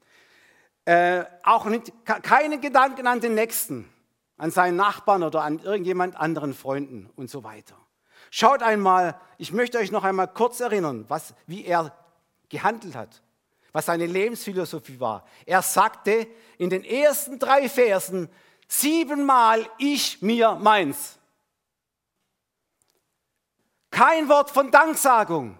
[0.85, 3.93] Äh, auch nicht, keine Gedanken an den Nächsten,
[4.37, 7.75] an seinen Nachbarn oder an irgendjemand anderen Freunden und so weiter.
[8.31, 11.93] Schaut einmal, ich möchte euch noch einmal kurz erinnern, was, wie er
[12.49, 13.21] gehandelt hat
[13.73, 15.27] was seine Lebensphilosophie war.
[15.47, 16.27] Er sagte
[16.59, 18.29] in den ersten drei Versen
[18.69, 21.19] siebenmal ich mir meins.
[23.91, 25.59] Kein Wort von Danksagung,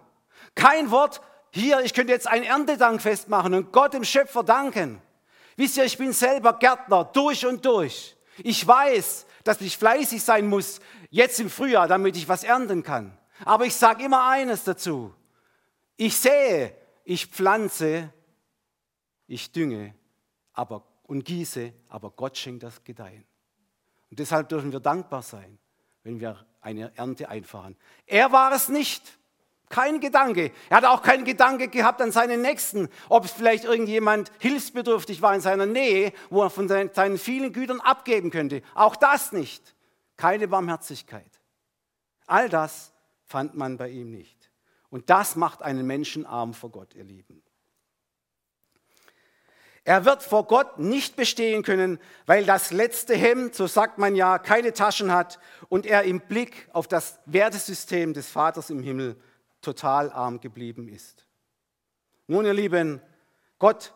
[0.55, 1.21] kein Wort
[1.51, 5.03] hier, ich könnte jetzt ein Erntedank festmachen und Gott dem Schöpfer danken.
[5.57, 8.17] Wisst ihr, ich bin selber Gärtner durch und durch.
[8.39, 13.19] Ich weiß, dass ich fleißig sein muss, jetzt im Frühjahr, damit ich was ernten kann.
[13.45, 15.13] Aber ich sage immer eines dazu.
[15.97, 18.13] Ich sehe, ich pflanze,
[19.27, 19.95] ich dünge
[20.53, 23.25] aber, und gieße, aber Gott schenkt das Gedeihen.
[24.11, 25.59] Und deshalb dürfen wir dankbar sein,
[26.03, 27.77] wenn wir eine Ernte einfahren.
[28.07, 29.19] Er war es nicht.
[29.69, 30.51] Kein Gedanke.
[30.69, 35.33] Er hat auch keinen Gedanke gehabt an seinen Nächsten, ob es vielleicht irgendjemand hilfsbedürftig war
[35.33, 38.63] in seiner Nähe, wo er von seinen vielen Gütern abgeben könnte.
[38.75, 39.77] Auch das nicht.
[40.17, 41.41] Keine Barmherzigkeit.
[42.27, 42.93] All das
[43.25, 44.40] fand man bei ihm nicht.
[44.91, 47.43] Und das macht einen Menschen arm vor Gott, ihr Lieben.
[49.85, 54.39] Er wird vor Gott nicht bestehen können, weil das letzte Hemd, so sagt man ja,
[54.39, 59.17] keine Taschen hat und er im Blick auf das Wertesystem des Vaters im Himmel
[59.63, 61.27] total arm geblieben ist.
[62.27, 63.01] Nun, ihr Lieben,
[63.59, 63.95] Gott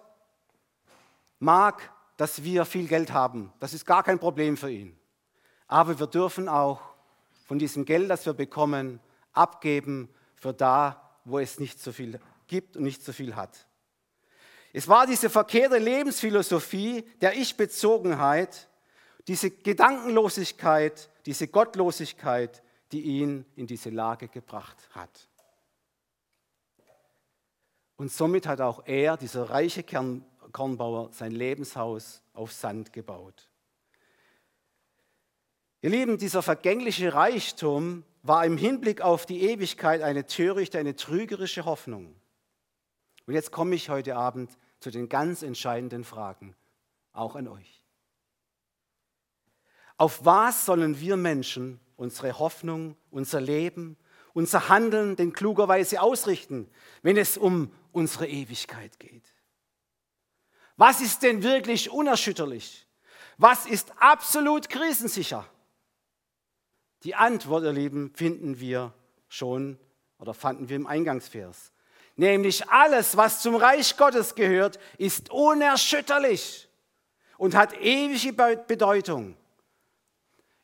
[1.38, 3.52] mag, dass wir viel Geld haben.
[3.60, 4.98] Das ist gar kein Problem für ihn.
[5.66, 6.80] Aber wir dürfen auch
[7.46, 9.00] von diesem Geld, das wir bekommen,
[9.32, 10.08] abgeben
[10.44, 13.66] für da, wo es nicht so viel gibt und nicht so viel hat.
[14.74, 18.68] Es war diese verkehrte Lebensphilosophie der Ich-Bezogenheit,
[19.26, 25.30] diese Gedankenlosigkeit, diese Gottlosigkeit, die ihn in diese Lage gebracht hat.
[27.96, 33.48] Und somit hat auch er, dieser reiche Kern, Kornbauer, sein Lebenshaus auf Sand gebaut.
[35.80, 41.66] Ihr Lieben, dieser vergängliche Reichtum war im Hinblick auf die Ewigkeit eine törichte, eine trügerische
[41.66, 42.16] Hoffnung.
[43.26, 46.56] Und jetzt komme ich heute Abend zu den ganz entscheidenden Fragen,
[47.12, 47.84] auch an euch.
[49.98, 53.98] Auf was sollen wir Menschen unsere Hoffnung, unser Leben,
[54.32, 56.70] unser Handeln denn klugerweise ausrichten,
[57.02, 59.34] wenn es um unsere Ewigkeit geht?
[60.78, 62.86] Was ist denn wirklich unerschütterlich?
[63.36, 65.46] Was ist absolut krisensicher?
[67.04, 68.92] Die Antwort, ihr Lieben, finden wir
[69.28, 69.78] schon
[70.18, 71.72] oder fanden wir im Eingangsvers.
[72.16, 76.68] Nämlich alles, was zum Reich Gottes gehört, ist unerschütterlich
[77.36, 79.36] und hat ewige Bedeutung.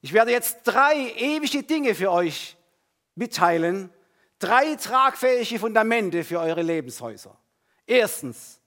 [0.00, 2.56] Ich werde jetzt drei ewige Dinge für euch
[3.16, 3.90] mitteilen,
[4.38, 7.36] drei tragfähige Fundamente für eure Lebenshäuser.
[7.86, 8.60] Erstens,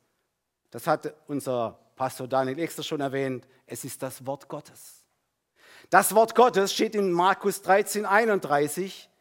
[0.69, 5.02] das hat unser Pastor Daniel Exter schon erwähnt, es ist das Wort Gottes.
[5.93, 9.11] Das Wort Gottes steht in Markus 13, 31,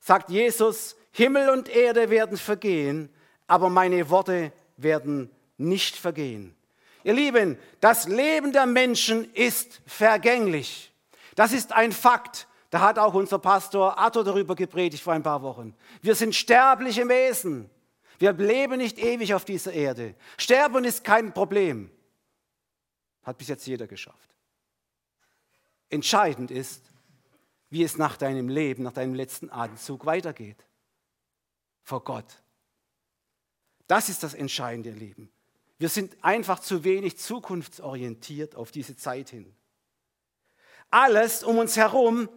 [0.00, 3.10] sagt Jesus, Himmel und Erde werden vergehen,
[3.46, 6.56] aber meine Worte werden nicht vergehen.
[7.04, 10.90] Ihr Lieben, das Leben der Menschen ist vergänglich.
[11.34, 12.48] Das ist ein Fakt.
[12.70, 15.76] Da hat auch unser Pastor Arthur darüber gepredigt vor ein paar Wochen.
[16.00, 17.68] Wir sind sterbliche Wesen.
[18.18, 20.14] Wir leben nicht ewig auf dieser Erde.
[20.38, 21.90] Sterben ist kein Problem.
[23.22, 24.25] Hat bis jetzt jeder geschafft.
[25.88, 26.82] Entscheidend ist,
[27.70, 30.64] wie es nach deinem Leben, nach deinem letzten Atemzug weitergeht.
[31.82, 32.26] Vor Gott.
[33.86, 35.30] Das ist das entscheidende Leben.
[35.78, 39.54] Wir sind einfach zu wenig zukunftsorientiert auf diese Zeit hin.
[40.90, 42.28] Alles um uns herum,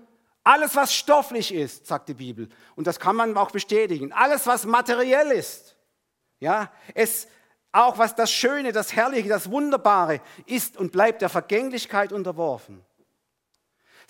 [0.43, 4.65] alles was stofflich ist, sagt die Bibel, und das kann man auch bestätigen, alles was
[4.65, 5.77] materiell ist,
[6.39, 7.27] ja, es
[7.71, 12.83] auch was das Schöne, das Herrliche, das Wunderbare ist und bleibt der Vergänglichkeit unterworfen.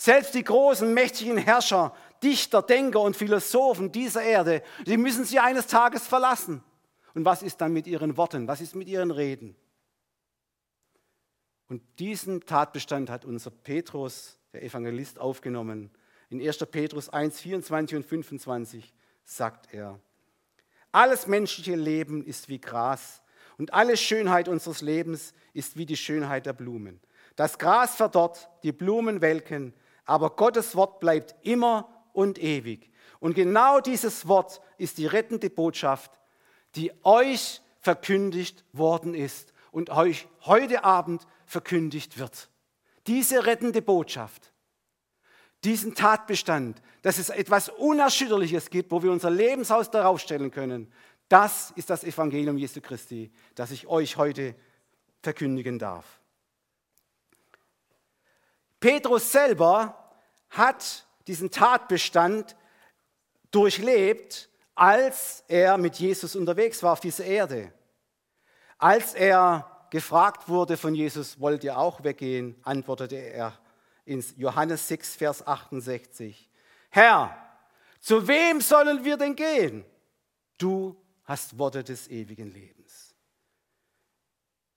[0.02, 5.68] Selbst die großen, mächtigen Herrscher, Dichter, Denker und Philosophen dieser Erde, die müssen sie eines
[5.68, 6.64] Tages verlassen.
[7.16, 8.48] Und was ist dann mit ihren Worten?
[8.48, 9.58] Was ist mit ihren Reden?
[11.68, 15.92] Und diesen Tatbestand hat unser Petrus, der Evangelist, aufgenommen.
[16.30, 16.60] In 1.
[16.72, 18.94] Petrus 1, 24 und 25
[19.26, 20.00] sagt er,
[20.94, 23.22] alles menschliche Leben ist wie Gras
[23.58, 27.02] und alle Schönheit unseres Lebens ist wie die Schönheit der Blumen.
[27.36, 29.74] Das Gras verdorrt, die Blumen welken,
[30.10, 32.90] aber Gottes Wort bleibt immer und ewig.
[33.20, 36.20] Und genau dieses Wort ist die rettende Botschaft,
[36.76, 42.50] die euch verkündigt worden ist und euch heute Abend verkündigt wird.
[43.06, 44.52] Diese rettende Botschaft,
[45.64, 50.92] diesen Tatbestand, dass es etwas Unerschütterliches gibt, wo wir unser Lebenshaus darauf stellen können,
[51.28, 54.56] das ist das Evangelium Jesu Christi, das ich euch heute
[55.22, 56.20] verkündigen darf.
[58.80, 59.99] Petrus selber
[60.50, 62.56] hat diesen Tatbestand
[63.52, 67.74] durchlebt, als er mit Jesus unterwegs war auf dieser Erde.
[68.78, 73.60] Als er gefragt wurde von Jesus, wollt ihr auch weggehen, antwortete er
[74.06, 76.50] in Johannes 6, Vers 68,
[76.90, 77.36] Herr,
[78.00, 79.86] zu wem sollen wir denn gehen?
[80.58, 83.14] Du hast Worte des ewigen Lebens.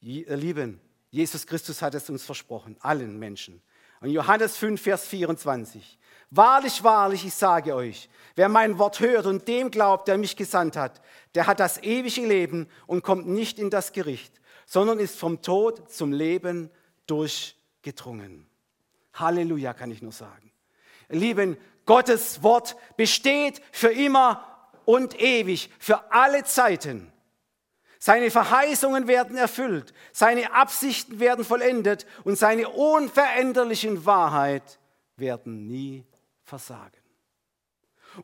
[0.01, 0.81] Ihr Lieben,
[1.11, 3.63] Jesus Christus hat es uns versprochen, allen Menschen.
[4.03, 5.99] Und Johannes 5, Vers 24.
[6.31, 10.77] Wahrlich, wahrlich, ich sage euch, wer mein Wort hört und dem glaubt, der mich gesandt
[10.77, 11.01] hat,
[11.35, 15.91] der hat das ewige Leben und kommt nicht in das Gericht, sondern ist vom Tod
[15.91, 16.69] zum Leben
[17.07, 18.47] durchgedrungen.
[19.15, 20.51] Halleluja, kann ich nur sagen.
[21.09, 27.12] Lieben, Gottes Wort besteht für immer und ewig, für alle Zeiten.
[28.05, 34.81] Seine Verheißungen werden erfüllt, seine Absichten werden vollendet und seine unveränderlichen Wahrheit
[35.15, 36.05] werden nie
[36.43, 36.99] versagen.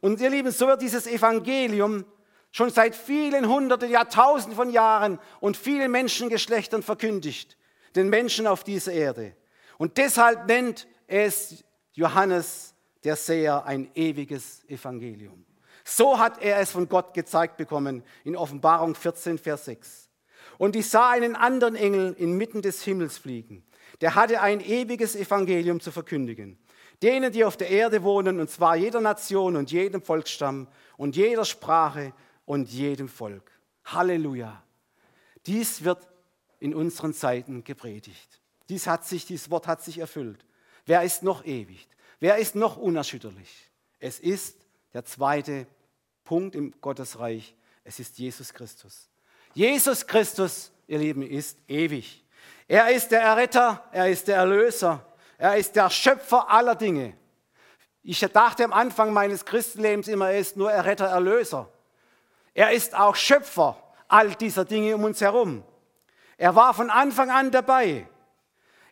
[0.01, 2.05] Und ihr Lieben, so wird dieses Evangelium
[2.51, 7.57] schon seit vielen hunderten, Jahrtausenden von Jahren und vielen Menschengeschlechtern verkündigt,
[7.95, 9.37] den Menschen auf dieser Erde.
[9.77, 12.75] Und deshalb nennt es Johannes
[13.05, 15.47] der Seher ein ewiges Evangelium.
[15.91, 20.11] So hat er es von Gott gezeigt bekommen in Offenbarung 14, Vers 6.
[20.59, 23.65] Und ich sah einen anderen Engel inmitten des Himmels fliegen.
[24.03, 26.59] Der hatte ein ewiges Evangelium zu verkündigen.
[27.03, 30.69] Denen, die auf der Erde wohnen, und zwar jeder Nation und jedem Volksstamm
[30.99, 32.13] und jeder Sprache
[32.45, 33.51] und jedem Volk.
[33.87, 34.63] Halleluja.
[35.47, 36.07] Dies wird
[36.61, 38.43] in unseren Zeiten gepredigt.
[38.69, 40.45] Dies, hat sich, dieses Wort hat sich erfüllt.
[40.85, 41.89] Wer ist noch ewig?
[42.21, 43.71] Wer ist noch unerschütterlich?
[44.01, 44.59] Es ist
[44.93, 45.67] der zweite
[46.29, 47.55] Punkt im Gottesreich.
[47.85, 49.09] Es ist Jesus Christus.
[49.55, 52.23] Jesus Christus, ihr Lieben, ist ewig.
[52.67, 55.07] Er ist der Erretter, er ist der Erlöser,
[55.39, 57.15] er ist der Schöpfer aller Dinge.
[58.03, 61.71] Ich dachte am Anfang meines Christenlebens immer, er ist nur Erretter, Erlöser.
[62.53, 65.65] Er ist auch Schöpfer all dieser Dinge um uns herum.
[66.37, 68.07] Er war von Anfang an dabei.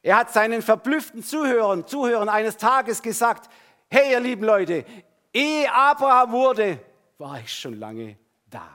[0.03, 3.51] Er hat seinen verblüfften Zuhörern, Zuhörern eines Tages gesagt,
[3.91, 4.87] hey ihr lieben Leute,
[5.35, 6.81] ehe Abraham wurde,
[7.19, 8.69] war ich schon lange da.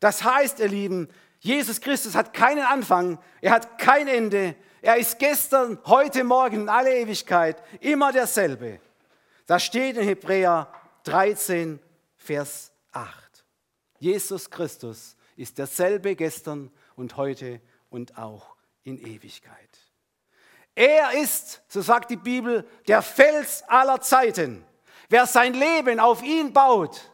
[0.00, 1.08] Das heißt, ihr Lieben,
[1.40, 6.68] Jesus Christus hat keinen Anfang, er hat kein Ende, er ist gestern, heute, morgen, in
[6.68, 8.80] alle Ewigkeit immer derselbe.
[9.46, 10.72] Das steht in Hebräer
[11.04, 11.80] 13,
[12.16, 13.12] Vers 8.
[13.98, 17.60] Jesus Christus ist derselbe gestern und heute
[17.90, 19.54] und auch in Ewigkeit.
[20.74, 24.64] Er ist, so sagt die Bibel, der Fels aller Zeiten.
[25.08, 27.10] Wer sein Leben auf ihn baut,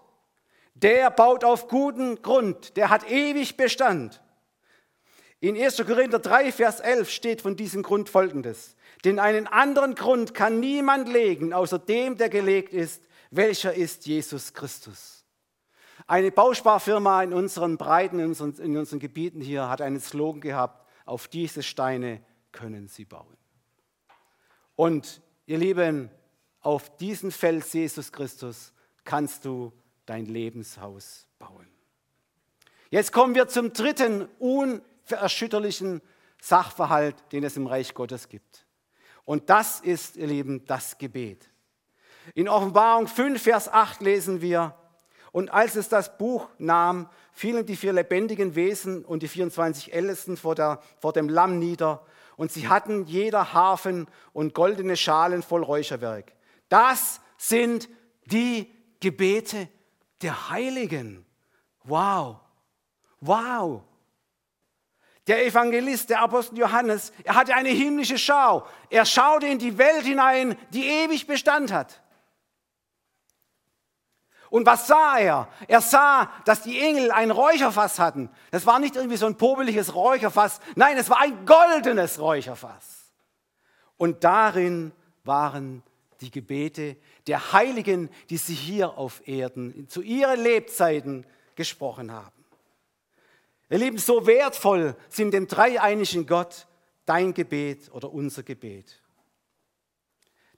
[0.82, 4.22] der baut auf guten Grund, der hat ewig Bestand.
[5.40, 5.78] In 1.
[5.86, 8.76] Korinther 3, Vers 11 steht von diesem Grund folgendes.
[9.04, 14.52] Denn einen anderen Grund kann niemand legen, außer dem, der gelegt ist, welcher ist Jesus
[14.52, 15.24] Christus.
[16.06, 20.86] Eine Bausparfirma in unseren Breiten, in unseren, in unseren Gebieten hier, hat einen Slogan gehabt,
[21.06, 22.20] auf diese Steine
[22.52, 23.36] können sie bauen.
[24.76, 26.10] Und ihr Lieben,
[26.60, 28.72] auf diesen Fels Jesus Christus
[29.04, 29.72] kannst du
[30.06, 31.68] dein Lebenshaus bauen.
[32.90, 36.02] Jetzt kommen wir zum dritten unerschütterlichen
[36.40, 38.66] Sachverhalt, den es im Reich Gottes gibt.
[39.24, 41.48] Und das ist, ihr Lieben, das Gebet.
[42.34, 44.74] In Offenbarung 5, Vers 8 lesen wir,
[45.32, 50.36] und als es das Buch nahm, fielen die vier lebendigen Wesen und die 24 Ältesten
[50.36, 52.04] vor, der, vor dem Lamm nieder,
[52.36, 56.32] und sie hatten jeder Hafen und goldene Schalen voll Räucherwerk.
[56.70, 57.88] Das sind
[58.24, 59.68] die Gebete
[60.22, 61.24] der Heiligen.
[61.84, 62.36] Wow,
[63.20, 63.82] wow.
[65.26, 68.66] Der Evangelist, der Apostel Johannes, er hatte eine himmlische Schau.
[68.88, 72.00] Er schaute in die Welt hinein, die ewig Bestand hat.
[74.50, 75.48] Und was sah er?
[75.68, 78.28] Er sah, dass die Engel ein Räucherfass hatten.
[78.50, 80.60] Das war nicht irgendwie so ein pobeliges Räucherfass.
[80.74, 83.12] Nein, es war ein goldenes Räucherfass.
[83.96, 84.92] Und darin
[85.22, 85.84] waren
[86.20, 86.96] die Gebete
[87.26, 92.44] der Heiligen, die sie hier auf Erden zu ihren Lebzeiten gesprochen haben.
[93.70, 96.66] Ihr Lieben, so wertvoll sind dem dreieinigen Gott
[97.06, 99.00] dein Gebet oder unser Gebet,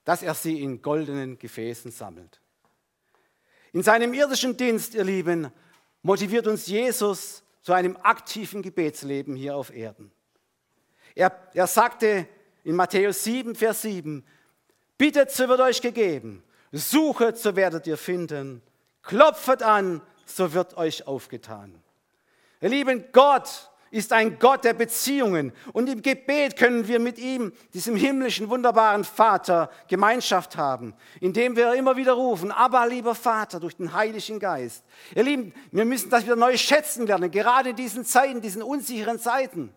[0.04, 2.40] dass er sie in goldenen Gefäßen sammelt.
[3.72, 5.50] In seinem irdischen Dienst, ihr Lieben,
[6.02, 10.10] motiviert uns Jesus zu einem aktiven Gebetsleben hier auf Erden.
[11.14, 12.26] Er, er sagte
[12.64, 14.24] in Matthäus 7, Vers 7,
[15.03, 16.44] Bittet, so wird euch gegeben.
[16.70, 18.62] Suchet, so werdet ihr finden.
[19.03, 21.74] Klopfet an, so wird euch aufgetan.
[22.61, 25.53] Ihr Lieben, Gott ist ein Gott der Beziehungen.
[25.72, 31.74] Und im Gebet können wir mit ihm, diesem himmlischen, wunderbaren Vater, Gemeinschaft haben, indem wir
[31.74, 34.84] immer wieder rufen, aber lieber Vater, durch den Heiligen Geist.
[35.16, 39.18] Ihr Lieben, wir müssen das wieder neu schätzen lernen, gerade in diesen Zeiten, diesen unsicheren
[39.18, 39.74] Zeiten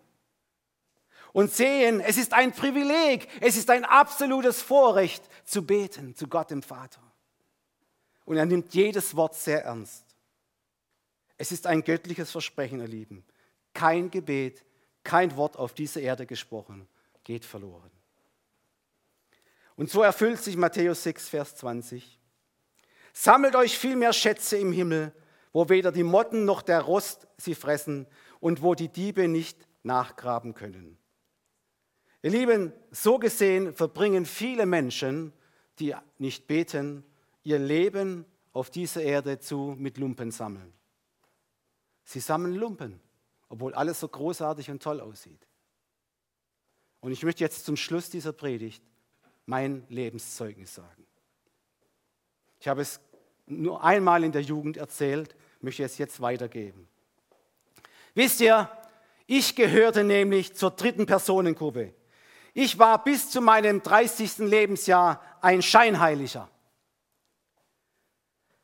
[1.35, 6.49] und sehen, es ist ein Privileg, es ist ein absolutes Vorrecht zu beten zu Gott
[6.49, 7.01] dem Vater.
[8.23, 10.05] Und er nimmt jedes Wort sehr ernst.
[11.37, 13.25] Es ist ein göttliches Versprechen, ihr Lieben.
[13.73, 14.63] Kein Gebet,
[15.03, 16.87] kein Wort auf dieser Erde gesprochen
[17.25, 17.91] geht verloren.
[19.75, 22.17] Und so erfüllt sich Matthäus 6, Vers 20.
[23.11, 25.11] Sammelt euch viel mehr Schätze im Himmel,
[25.51, 28.07] wo weder die Motten noch der Rost sie fressen
[28.39, 30.97] und wo die Diebe nicht nachgraben können.
[32.25, 35.31] Ihr Lieben, so gesehen verbringen viele Menschen,
[35.77, 37.03] die nicht beten,
[37.43, 40.73] ihr Leben auf dieser Erde zu mit Lumpen sammeln.
[42.03, 42.99] Sie sammeln Lumpen,
[43.47, 45.45] obwohl alles so großartig und toll aussieht.
[46.99, 48.83] Und ich möchte jetzt zum Schluss dieser Predigt
[49.45, 51.05] mein Lebenszeugnis sagen.
[52.59, 52.99] Ich habe es
[53.45, 56.87] nur einmal in der Jugend erzählt, möchte es jetzt weitergeben.
[58.15, 58.67] Wisst ihr,
[59.27, 61.93] ich gehörte nämlich zur dritten Personengruppe.
[62.57, 64.37] Ich war bis zu meinem 30.
[64.37, 66.49] Lebensjahr ein Scheinheiliger.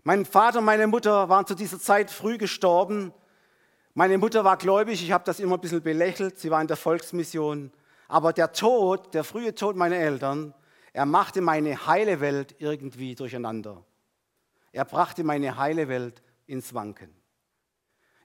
[0.03, 3.13] Mein Vater und meine Mutter waren zu dieser Zeit früh gestorben
[3.93, 6.77] Meine Mutter war gläubig, ich habe das immer ein bisschen belächelt, sie war in der
[6.77, 7.73] Volksmission.
[8.07, 10.53] Aber der Tod, der frühe Tod meiner Eltern,
[10.93, 13.83] er machte meine heile Welt irgendwie durcheinander.
[14.71, 17.13] Er brachte meine heile Welt ins Wanken.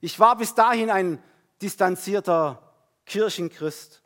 [0.00, 1.20] Ich war bis dahin ein
[1.60, 2.62] distanzierter
[3.04, 4.05] Kirchenchrist.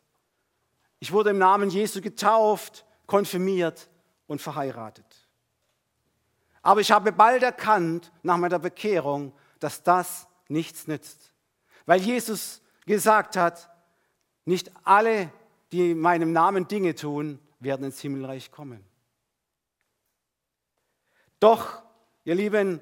[1.01, 3.89] Ich wurde im Namen Jesu getauft, konfirmiert
[4.27, 5.27] und verheiratet.
[6.61, 11.33] Aber ich habe bald erkannt, nach meiner Bekehrung, dass das nichts nützt.
[11.87, 13.71] Weil Jesus gesagt hat,
[14.45, 15.31] nicht alle,
[15.71, 18.85] die in meinem Namen Dinge tun, werden ins Himmelreich kommen.
[21.39, 21.81] Doch,
[22.25, 22.79] ihr Lieben,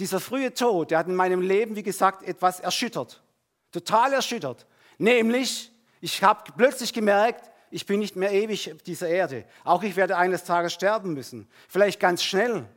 [0.00, 3.22] dieser frühe Tod, der hat in meinem Leben, wie gesagt, etwas erschüttert.
[3.70, 4.66] Total erschüttert.
[4.98, 9.46] Nämlich, ich habe plötzlich gemerkt, ich bin nicht mehr ewig auf dieser Erde.
[9.64, 11.48] Auch ich werde eines Tages sterben müssen.
[11.68, 12.68] Vielleicht ganz schnell.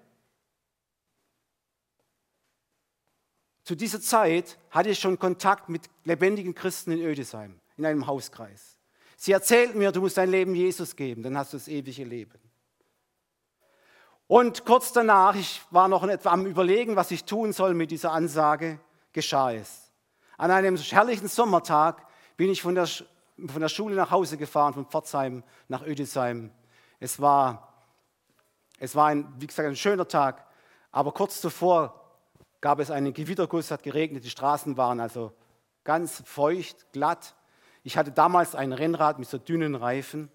[3.64, 8.78] Zu dieser Zeit hatte ich schon Kontakt mit lebendigen Christen in Ödesheim, in einem Hauskreis.
[9.18, 12.40] Sie erzählten mir, du musst dein Leben Jesus geben, dann hast du das ewige Leben.
[14.28, 18.12] Und kurz danach, ich war noch etwa am Überlegen, was ich tun soll mit dieser
[18.12, 18.80] Ansage,
[19.12, 19.92] geschah es.
[20.38, 22.88] An einem herrlichen Sommertag bin ich von der,
[23.48, 26.52] von der Schule nach Hause gefahren, von Pforzheim nach Ödesheim.
[27.00, 27.74] Es war,
[28.80, 30.46] es war ein, wie gesagt, ein schöner Tag,
[30.92, 32.02] aber kurz zuvor
[32.62, 35.34] gab es einen Gewitterguss, hat geregnet, die Straßen waren also
[35.84, 37.36] ganz feucht, glatt.
[37.84, 40.32] Ich hatte damals ein Rennrad mit so dünnen Reifen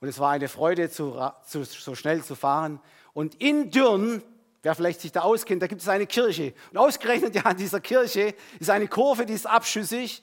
[0.00, 2.80] und es war eine Freude, zu, zu, so schnell zu fahren.
[3.14, 4.22] Und in Dürn,
[4.62, 6.52] wer vielleicht sich da auskennt, da gibt es eine Kirche.
[6.70, 10.22] Und ausgerechnet ja an dieser Kirche ist eine Kurve, die ist abschüssig.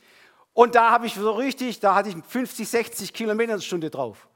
[0.53, 4.27] Und da habe ich so richtig, da hatte ich 50, 60 Kilometer Stunde drauf.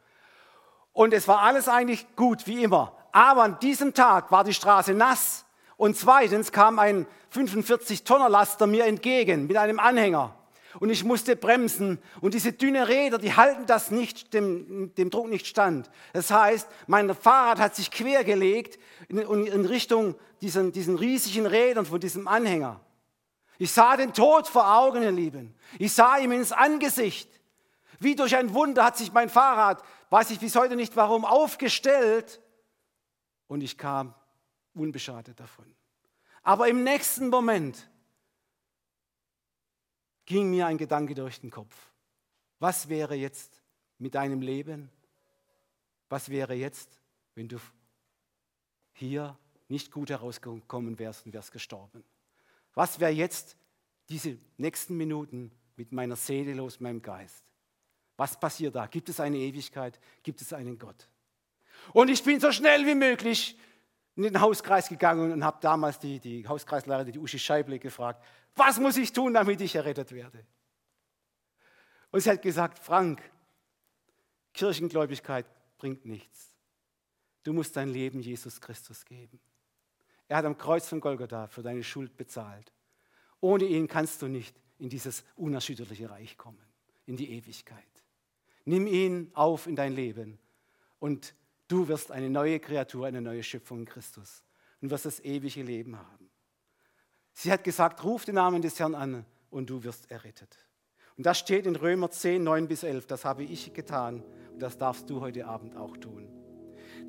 [0.93, 2.93] Und es war alles eigentlich gut, wie immer.
[3.11, 5.45] Aber an diesem Tag war die Straße nass.
[5.75, 10.33] Und zweitens kam ein 45-Tonner Laster mir entgegen mit einem Anhänger
[10.79, 11.99] und ich musste bremsen.
[12.21, 15.89] Und diese dünnen Räder, die halten das nicht, dem, dem Druck nicht stand.
[16.13, 21.99] Das heißt, mein Fahrrad hat sich quergelegt in, in Richtung diesen, diesen riesigen Rädern von
[21.99, 22.79] diesem Anhänger.
[23.57, 25.55] Ich sah den Tod vor Augen, ihr Lieben.
[25.79, 27.29] Ich sah ihm ins Angesicht.
[27.99, 32.41] Wie durch ein Wunder hat sich mein Fahrrad, weiß ich bis heute nicht warum, aufgestellt
[33.47, 34.13] und ich kam
[34.73, 35.65] unbeschadet davon.
[36.43, 37.89] Aber im nächsten Moment
[40.25, 41.75] ging mir ein Gedanke durch den Kopf.
[42.59, 43.61] Was wäre jetzt
[43.97, 44.91] mit deinem Leben?
[46.09, 47.01] Was wäre jetzt,
[47.33, 47.57] wenn du
[48.93, 49.37] hier
[49.67, 52.03] nicht gut herausgekommen wärst und wärst gestorben?
[52.77, 53.57] Was wäre jetzt
[54.07, 57.43] diese nächsten Minuten mit meiner Seele los, meinem Geist?
[58.17, 58.85] Was passiert da?
[58.85, 59.99] Gibt es eine Ewigkeit?
[60.21, 61.09] Gibt es einen Gott?
[61.91, 63.57] Und ich bin so schnell wie möglich
[64.15, 68.23] in den Hauskreis gegangen und habe damals die, die Hauskreisleiterin, die Uschi Scheible, gefragt,
[68.55, 70.45] was muss ich tun, damit ich errettet werde?
[72.11, 73.23] Und sie hat gesagt, Frank,
[74.53, 75.47] Kirchengläubigkeit
[75.79, 76.55] bringt nichts.
[77.41, 79.39] Du musst dein Leben Jesus Christus geben.
[80.27, 82.73] Er hat am Kreuz von Golgatha für deine Schuld bezahlt.
[83.39, 86.61] Ohne ihn kannst du nicht in dieses unerschütterliche Reich kommen,
[87.05, 87.83] in die Ewigkeit.
[88.65, 90.37] Nimm ihn auf in dein Leben
[90.99, 91.33] und
[91.67, 94.43] Du wirst eine neue Kreatur, eine neue Schöpfung in Christus
[94.81, 96.29] und wirst das ewige Leben haben.
[97.33, 100.57] Sie hat gesagt, ruf den Namen des Herrn an und du wirst errettet.
[101.17, 103.07] Und das steht in Römer 10, 9 bis 11.
[103.07, 104.23] Das habe ich getan
[104.53, 106.29] und das darfst du heute Abend auch tun.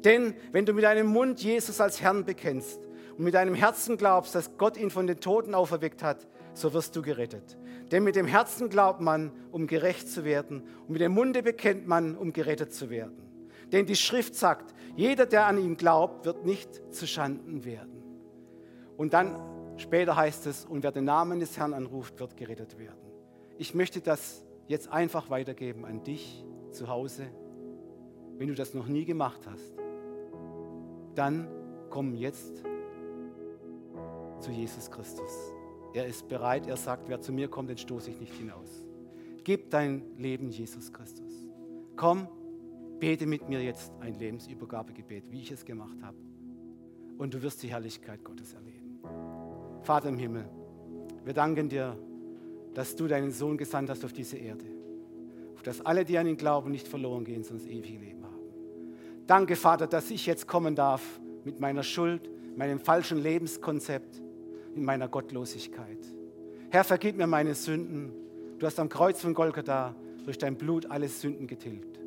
[0.04, 2.80] Denn wenn du mit deinem Mund Jesus als Herrn bekennst
[3.18, 6.94] und mit deinem Herzen glaubst, dass Gott ihn von den Toten auferweckt hat, so wirst
[6.94, 7.58] du gerettet.
[7.90, 11.88] Denn mit dem Herzen glaubt man, um gerecht zu werden, und mit dem Munde bekennt
[11.88, 13.18] man, um gerettet zu werden.
[13.72, 18.04] Denn die Schrift sagt, jeder, der an ihn glaubt, wird nicht zu Schanden werden.
[18.96, 19.36] Und dann
[19.78, 23.10] später heißt es, und wer den Namen des Herrn anruft, wird gerettet werden.
[23.58, 27.26] Ich möchte das jetzt einfach weitergeben an dich zu Hause.
[28.36, 29.74] Wenn du das noch nie gemacht hast,
[31.16, 31.48] dann
[31.90, 32.62] komm jetzt
[34.40, 35.52] zu Jesus Christus.
[35.94, 38.84] Er ist bereit, er sagt, wer zu mir kommt, den stoße ich nicht hinaus.
[39.44, 41.32] Gib dein Leben Jesus Christus.
[41.96, 42.28] Komm
[42.98, 46.16] Bete mit mir jetzt ein Lebensübergabegebet, wie ich es gemacht habe.
[47.16, 48.98] Und du wirst die Herrlichkeit Gottes erleben.
[49.82, 50.48] Vater im Himmel,
[51.24, 51.96] wir danken dir,
[52.74, 54.64] dass du deinen Sohn gesandt hast auf diese Erde.
[55.54, 58.38] Auf dass alle, die an ihn glauben, nicht verloren gehen, sondern das ewige Leben haben.
[59.26, 64.20] Danke, Vater, dass ich jetzt kommen darf mit meiner Schuld, meinem falschen Lebenskonzept,
[64.74, 65.98] in meiner Gottlosigkeit.
[66.70, 68.12] Herr, vergib mir meine Sünden.
[68.58, 69.94] Du hast am Kreuz von Golgatha
[70.24, 71.98] durch dein Blut alle Sünden getilgt.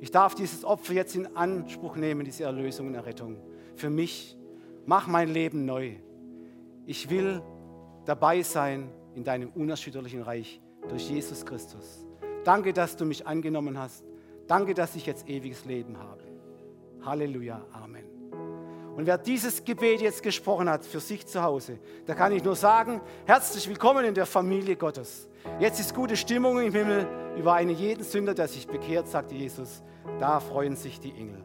[0.00, 3.38] Ich darf dieses Opfer jetzt in Anspruch nehmen, diese Erlösung und Errettung.
[3.74, 4.36] Für mich,
[4.84, 5.92] mach mein Leben neu.
[6.86, 7.42] Ich will
[8.04, 12.06] dabei sein in deinem unerschütterlichen Reich durch Jesus Christus.
[12.44, 14.04] Danke, dass du mich angenommen hast.
[14.46, 16.22] Danke, dass ich jetzt ewiges Leben habe.
[17.02, 18.05] Halleluja, Amen.
[18.96, 22.56] Und wer dieses Gebet jetzt gesprochen hat für sich zu Hause, da kann ich nur
[22.56, 25.28] sagen, herzlich willkommen in der Familie Gottes.
[25.60, 29.82] Jetzt ist gute Stimmung im Himmel über einen jeden Sünder, der sich bekehrt, sagte Jesus.
[30.18, 31.44] Da freuen sich die Engel.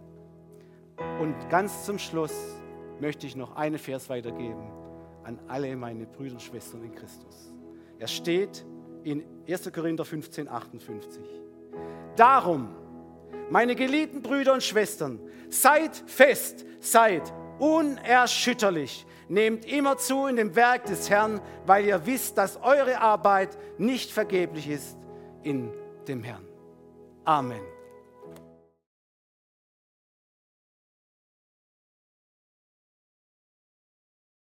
[1.20, 2.32] Und ganz zum Schluss
[3.02, 4.72] möchte ich noch einen Vers weitergeben
[5.26, 7.54] an alle meine Brüder und Schwestern in Christus.
[8.00, 8.66] Er steht
[9.04, 9.70] in 1.
[9.74, 11.22] Korinther 15, 58.
[12.16, 12.70] Darum,
[13.50, 17.22] meine geliebten Brüder und Schwestern, seid fest, seid
[17.62, 23.56] unerschütterlich, nehmt immer zu in dem Werk des Herrn, weil ihr wisst, dass eure Arbeit
[23.78, 24.98] nicht vergeblich ist
[25.44, 25.72] in
[26.08, 26.46] dem Herrn.
[27.24, 27.62] Amen.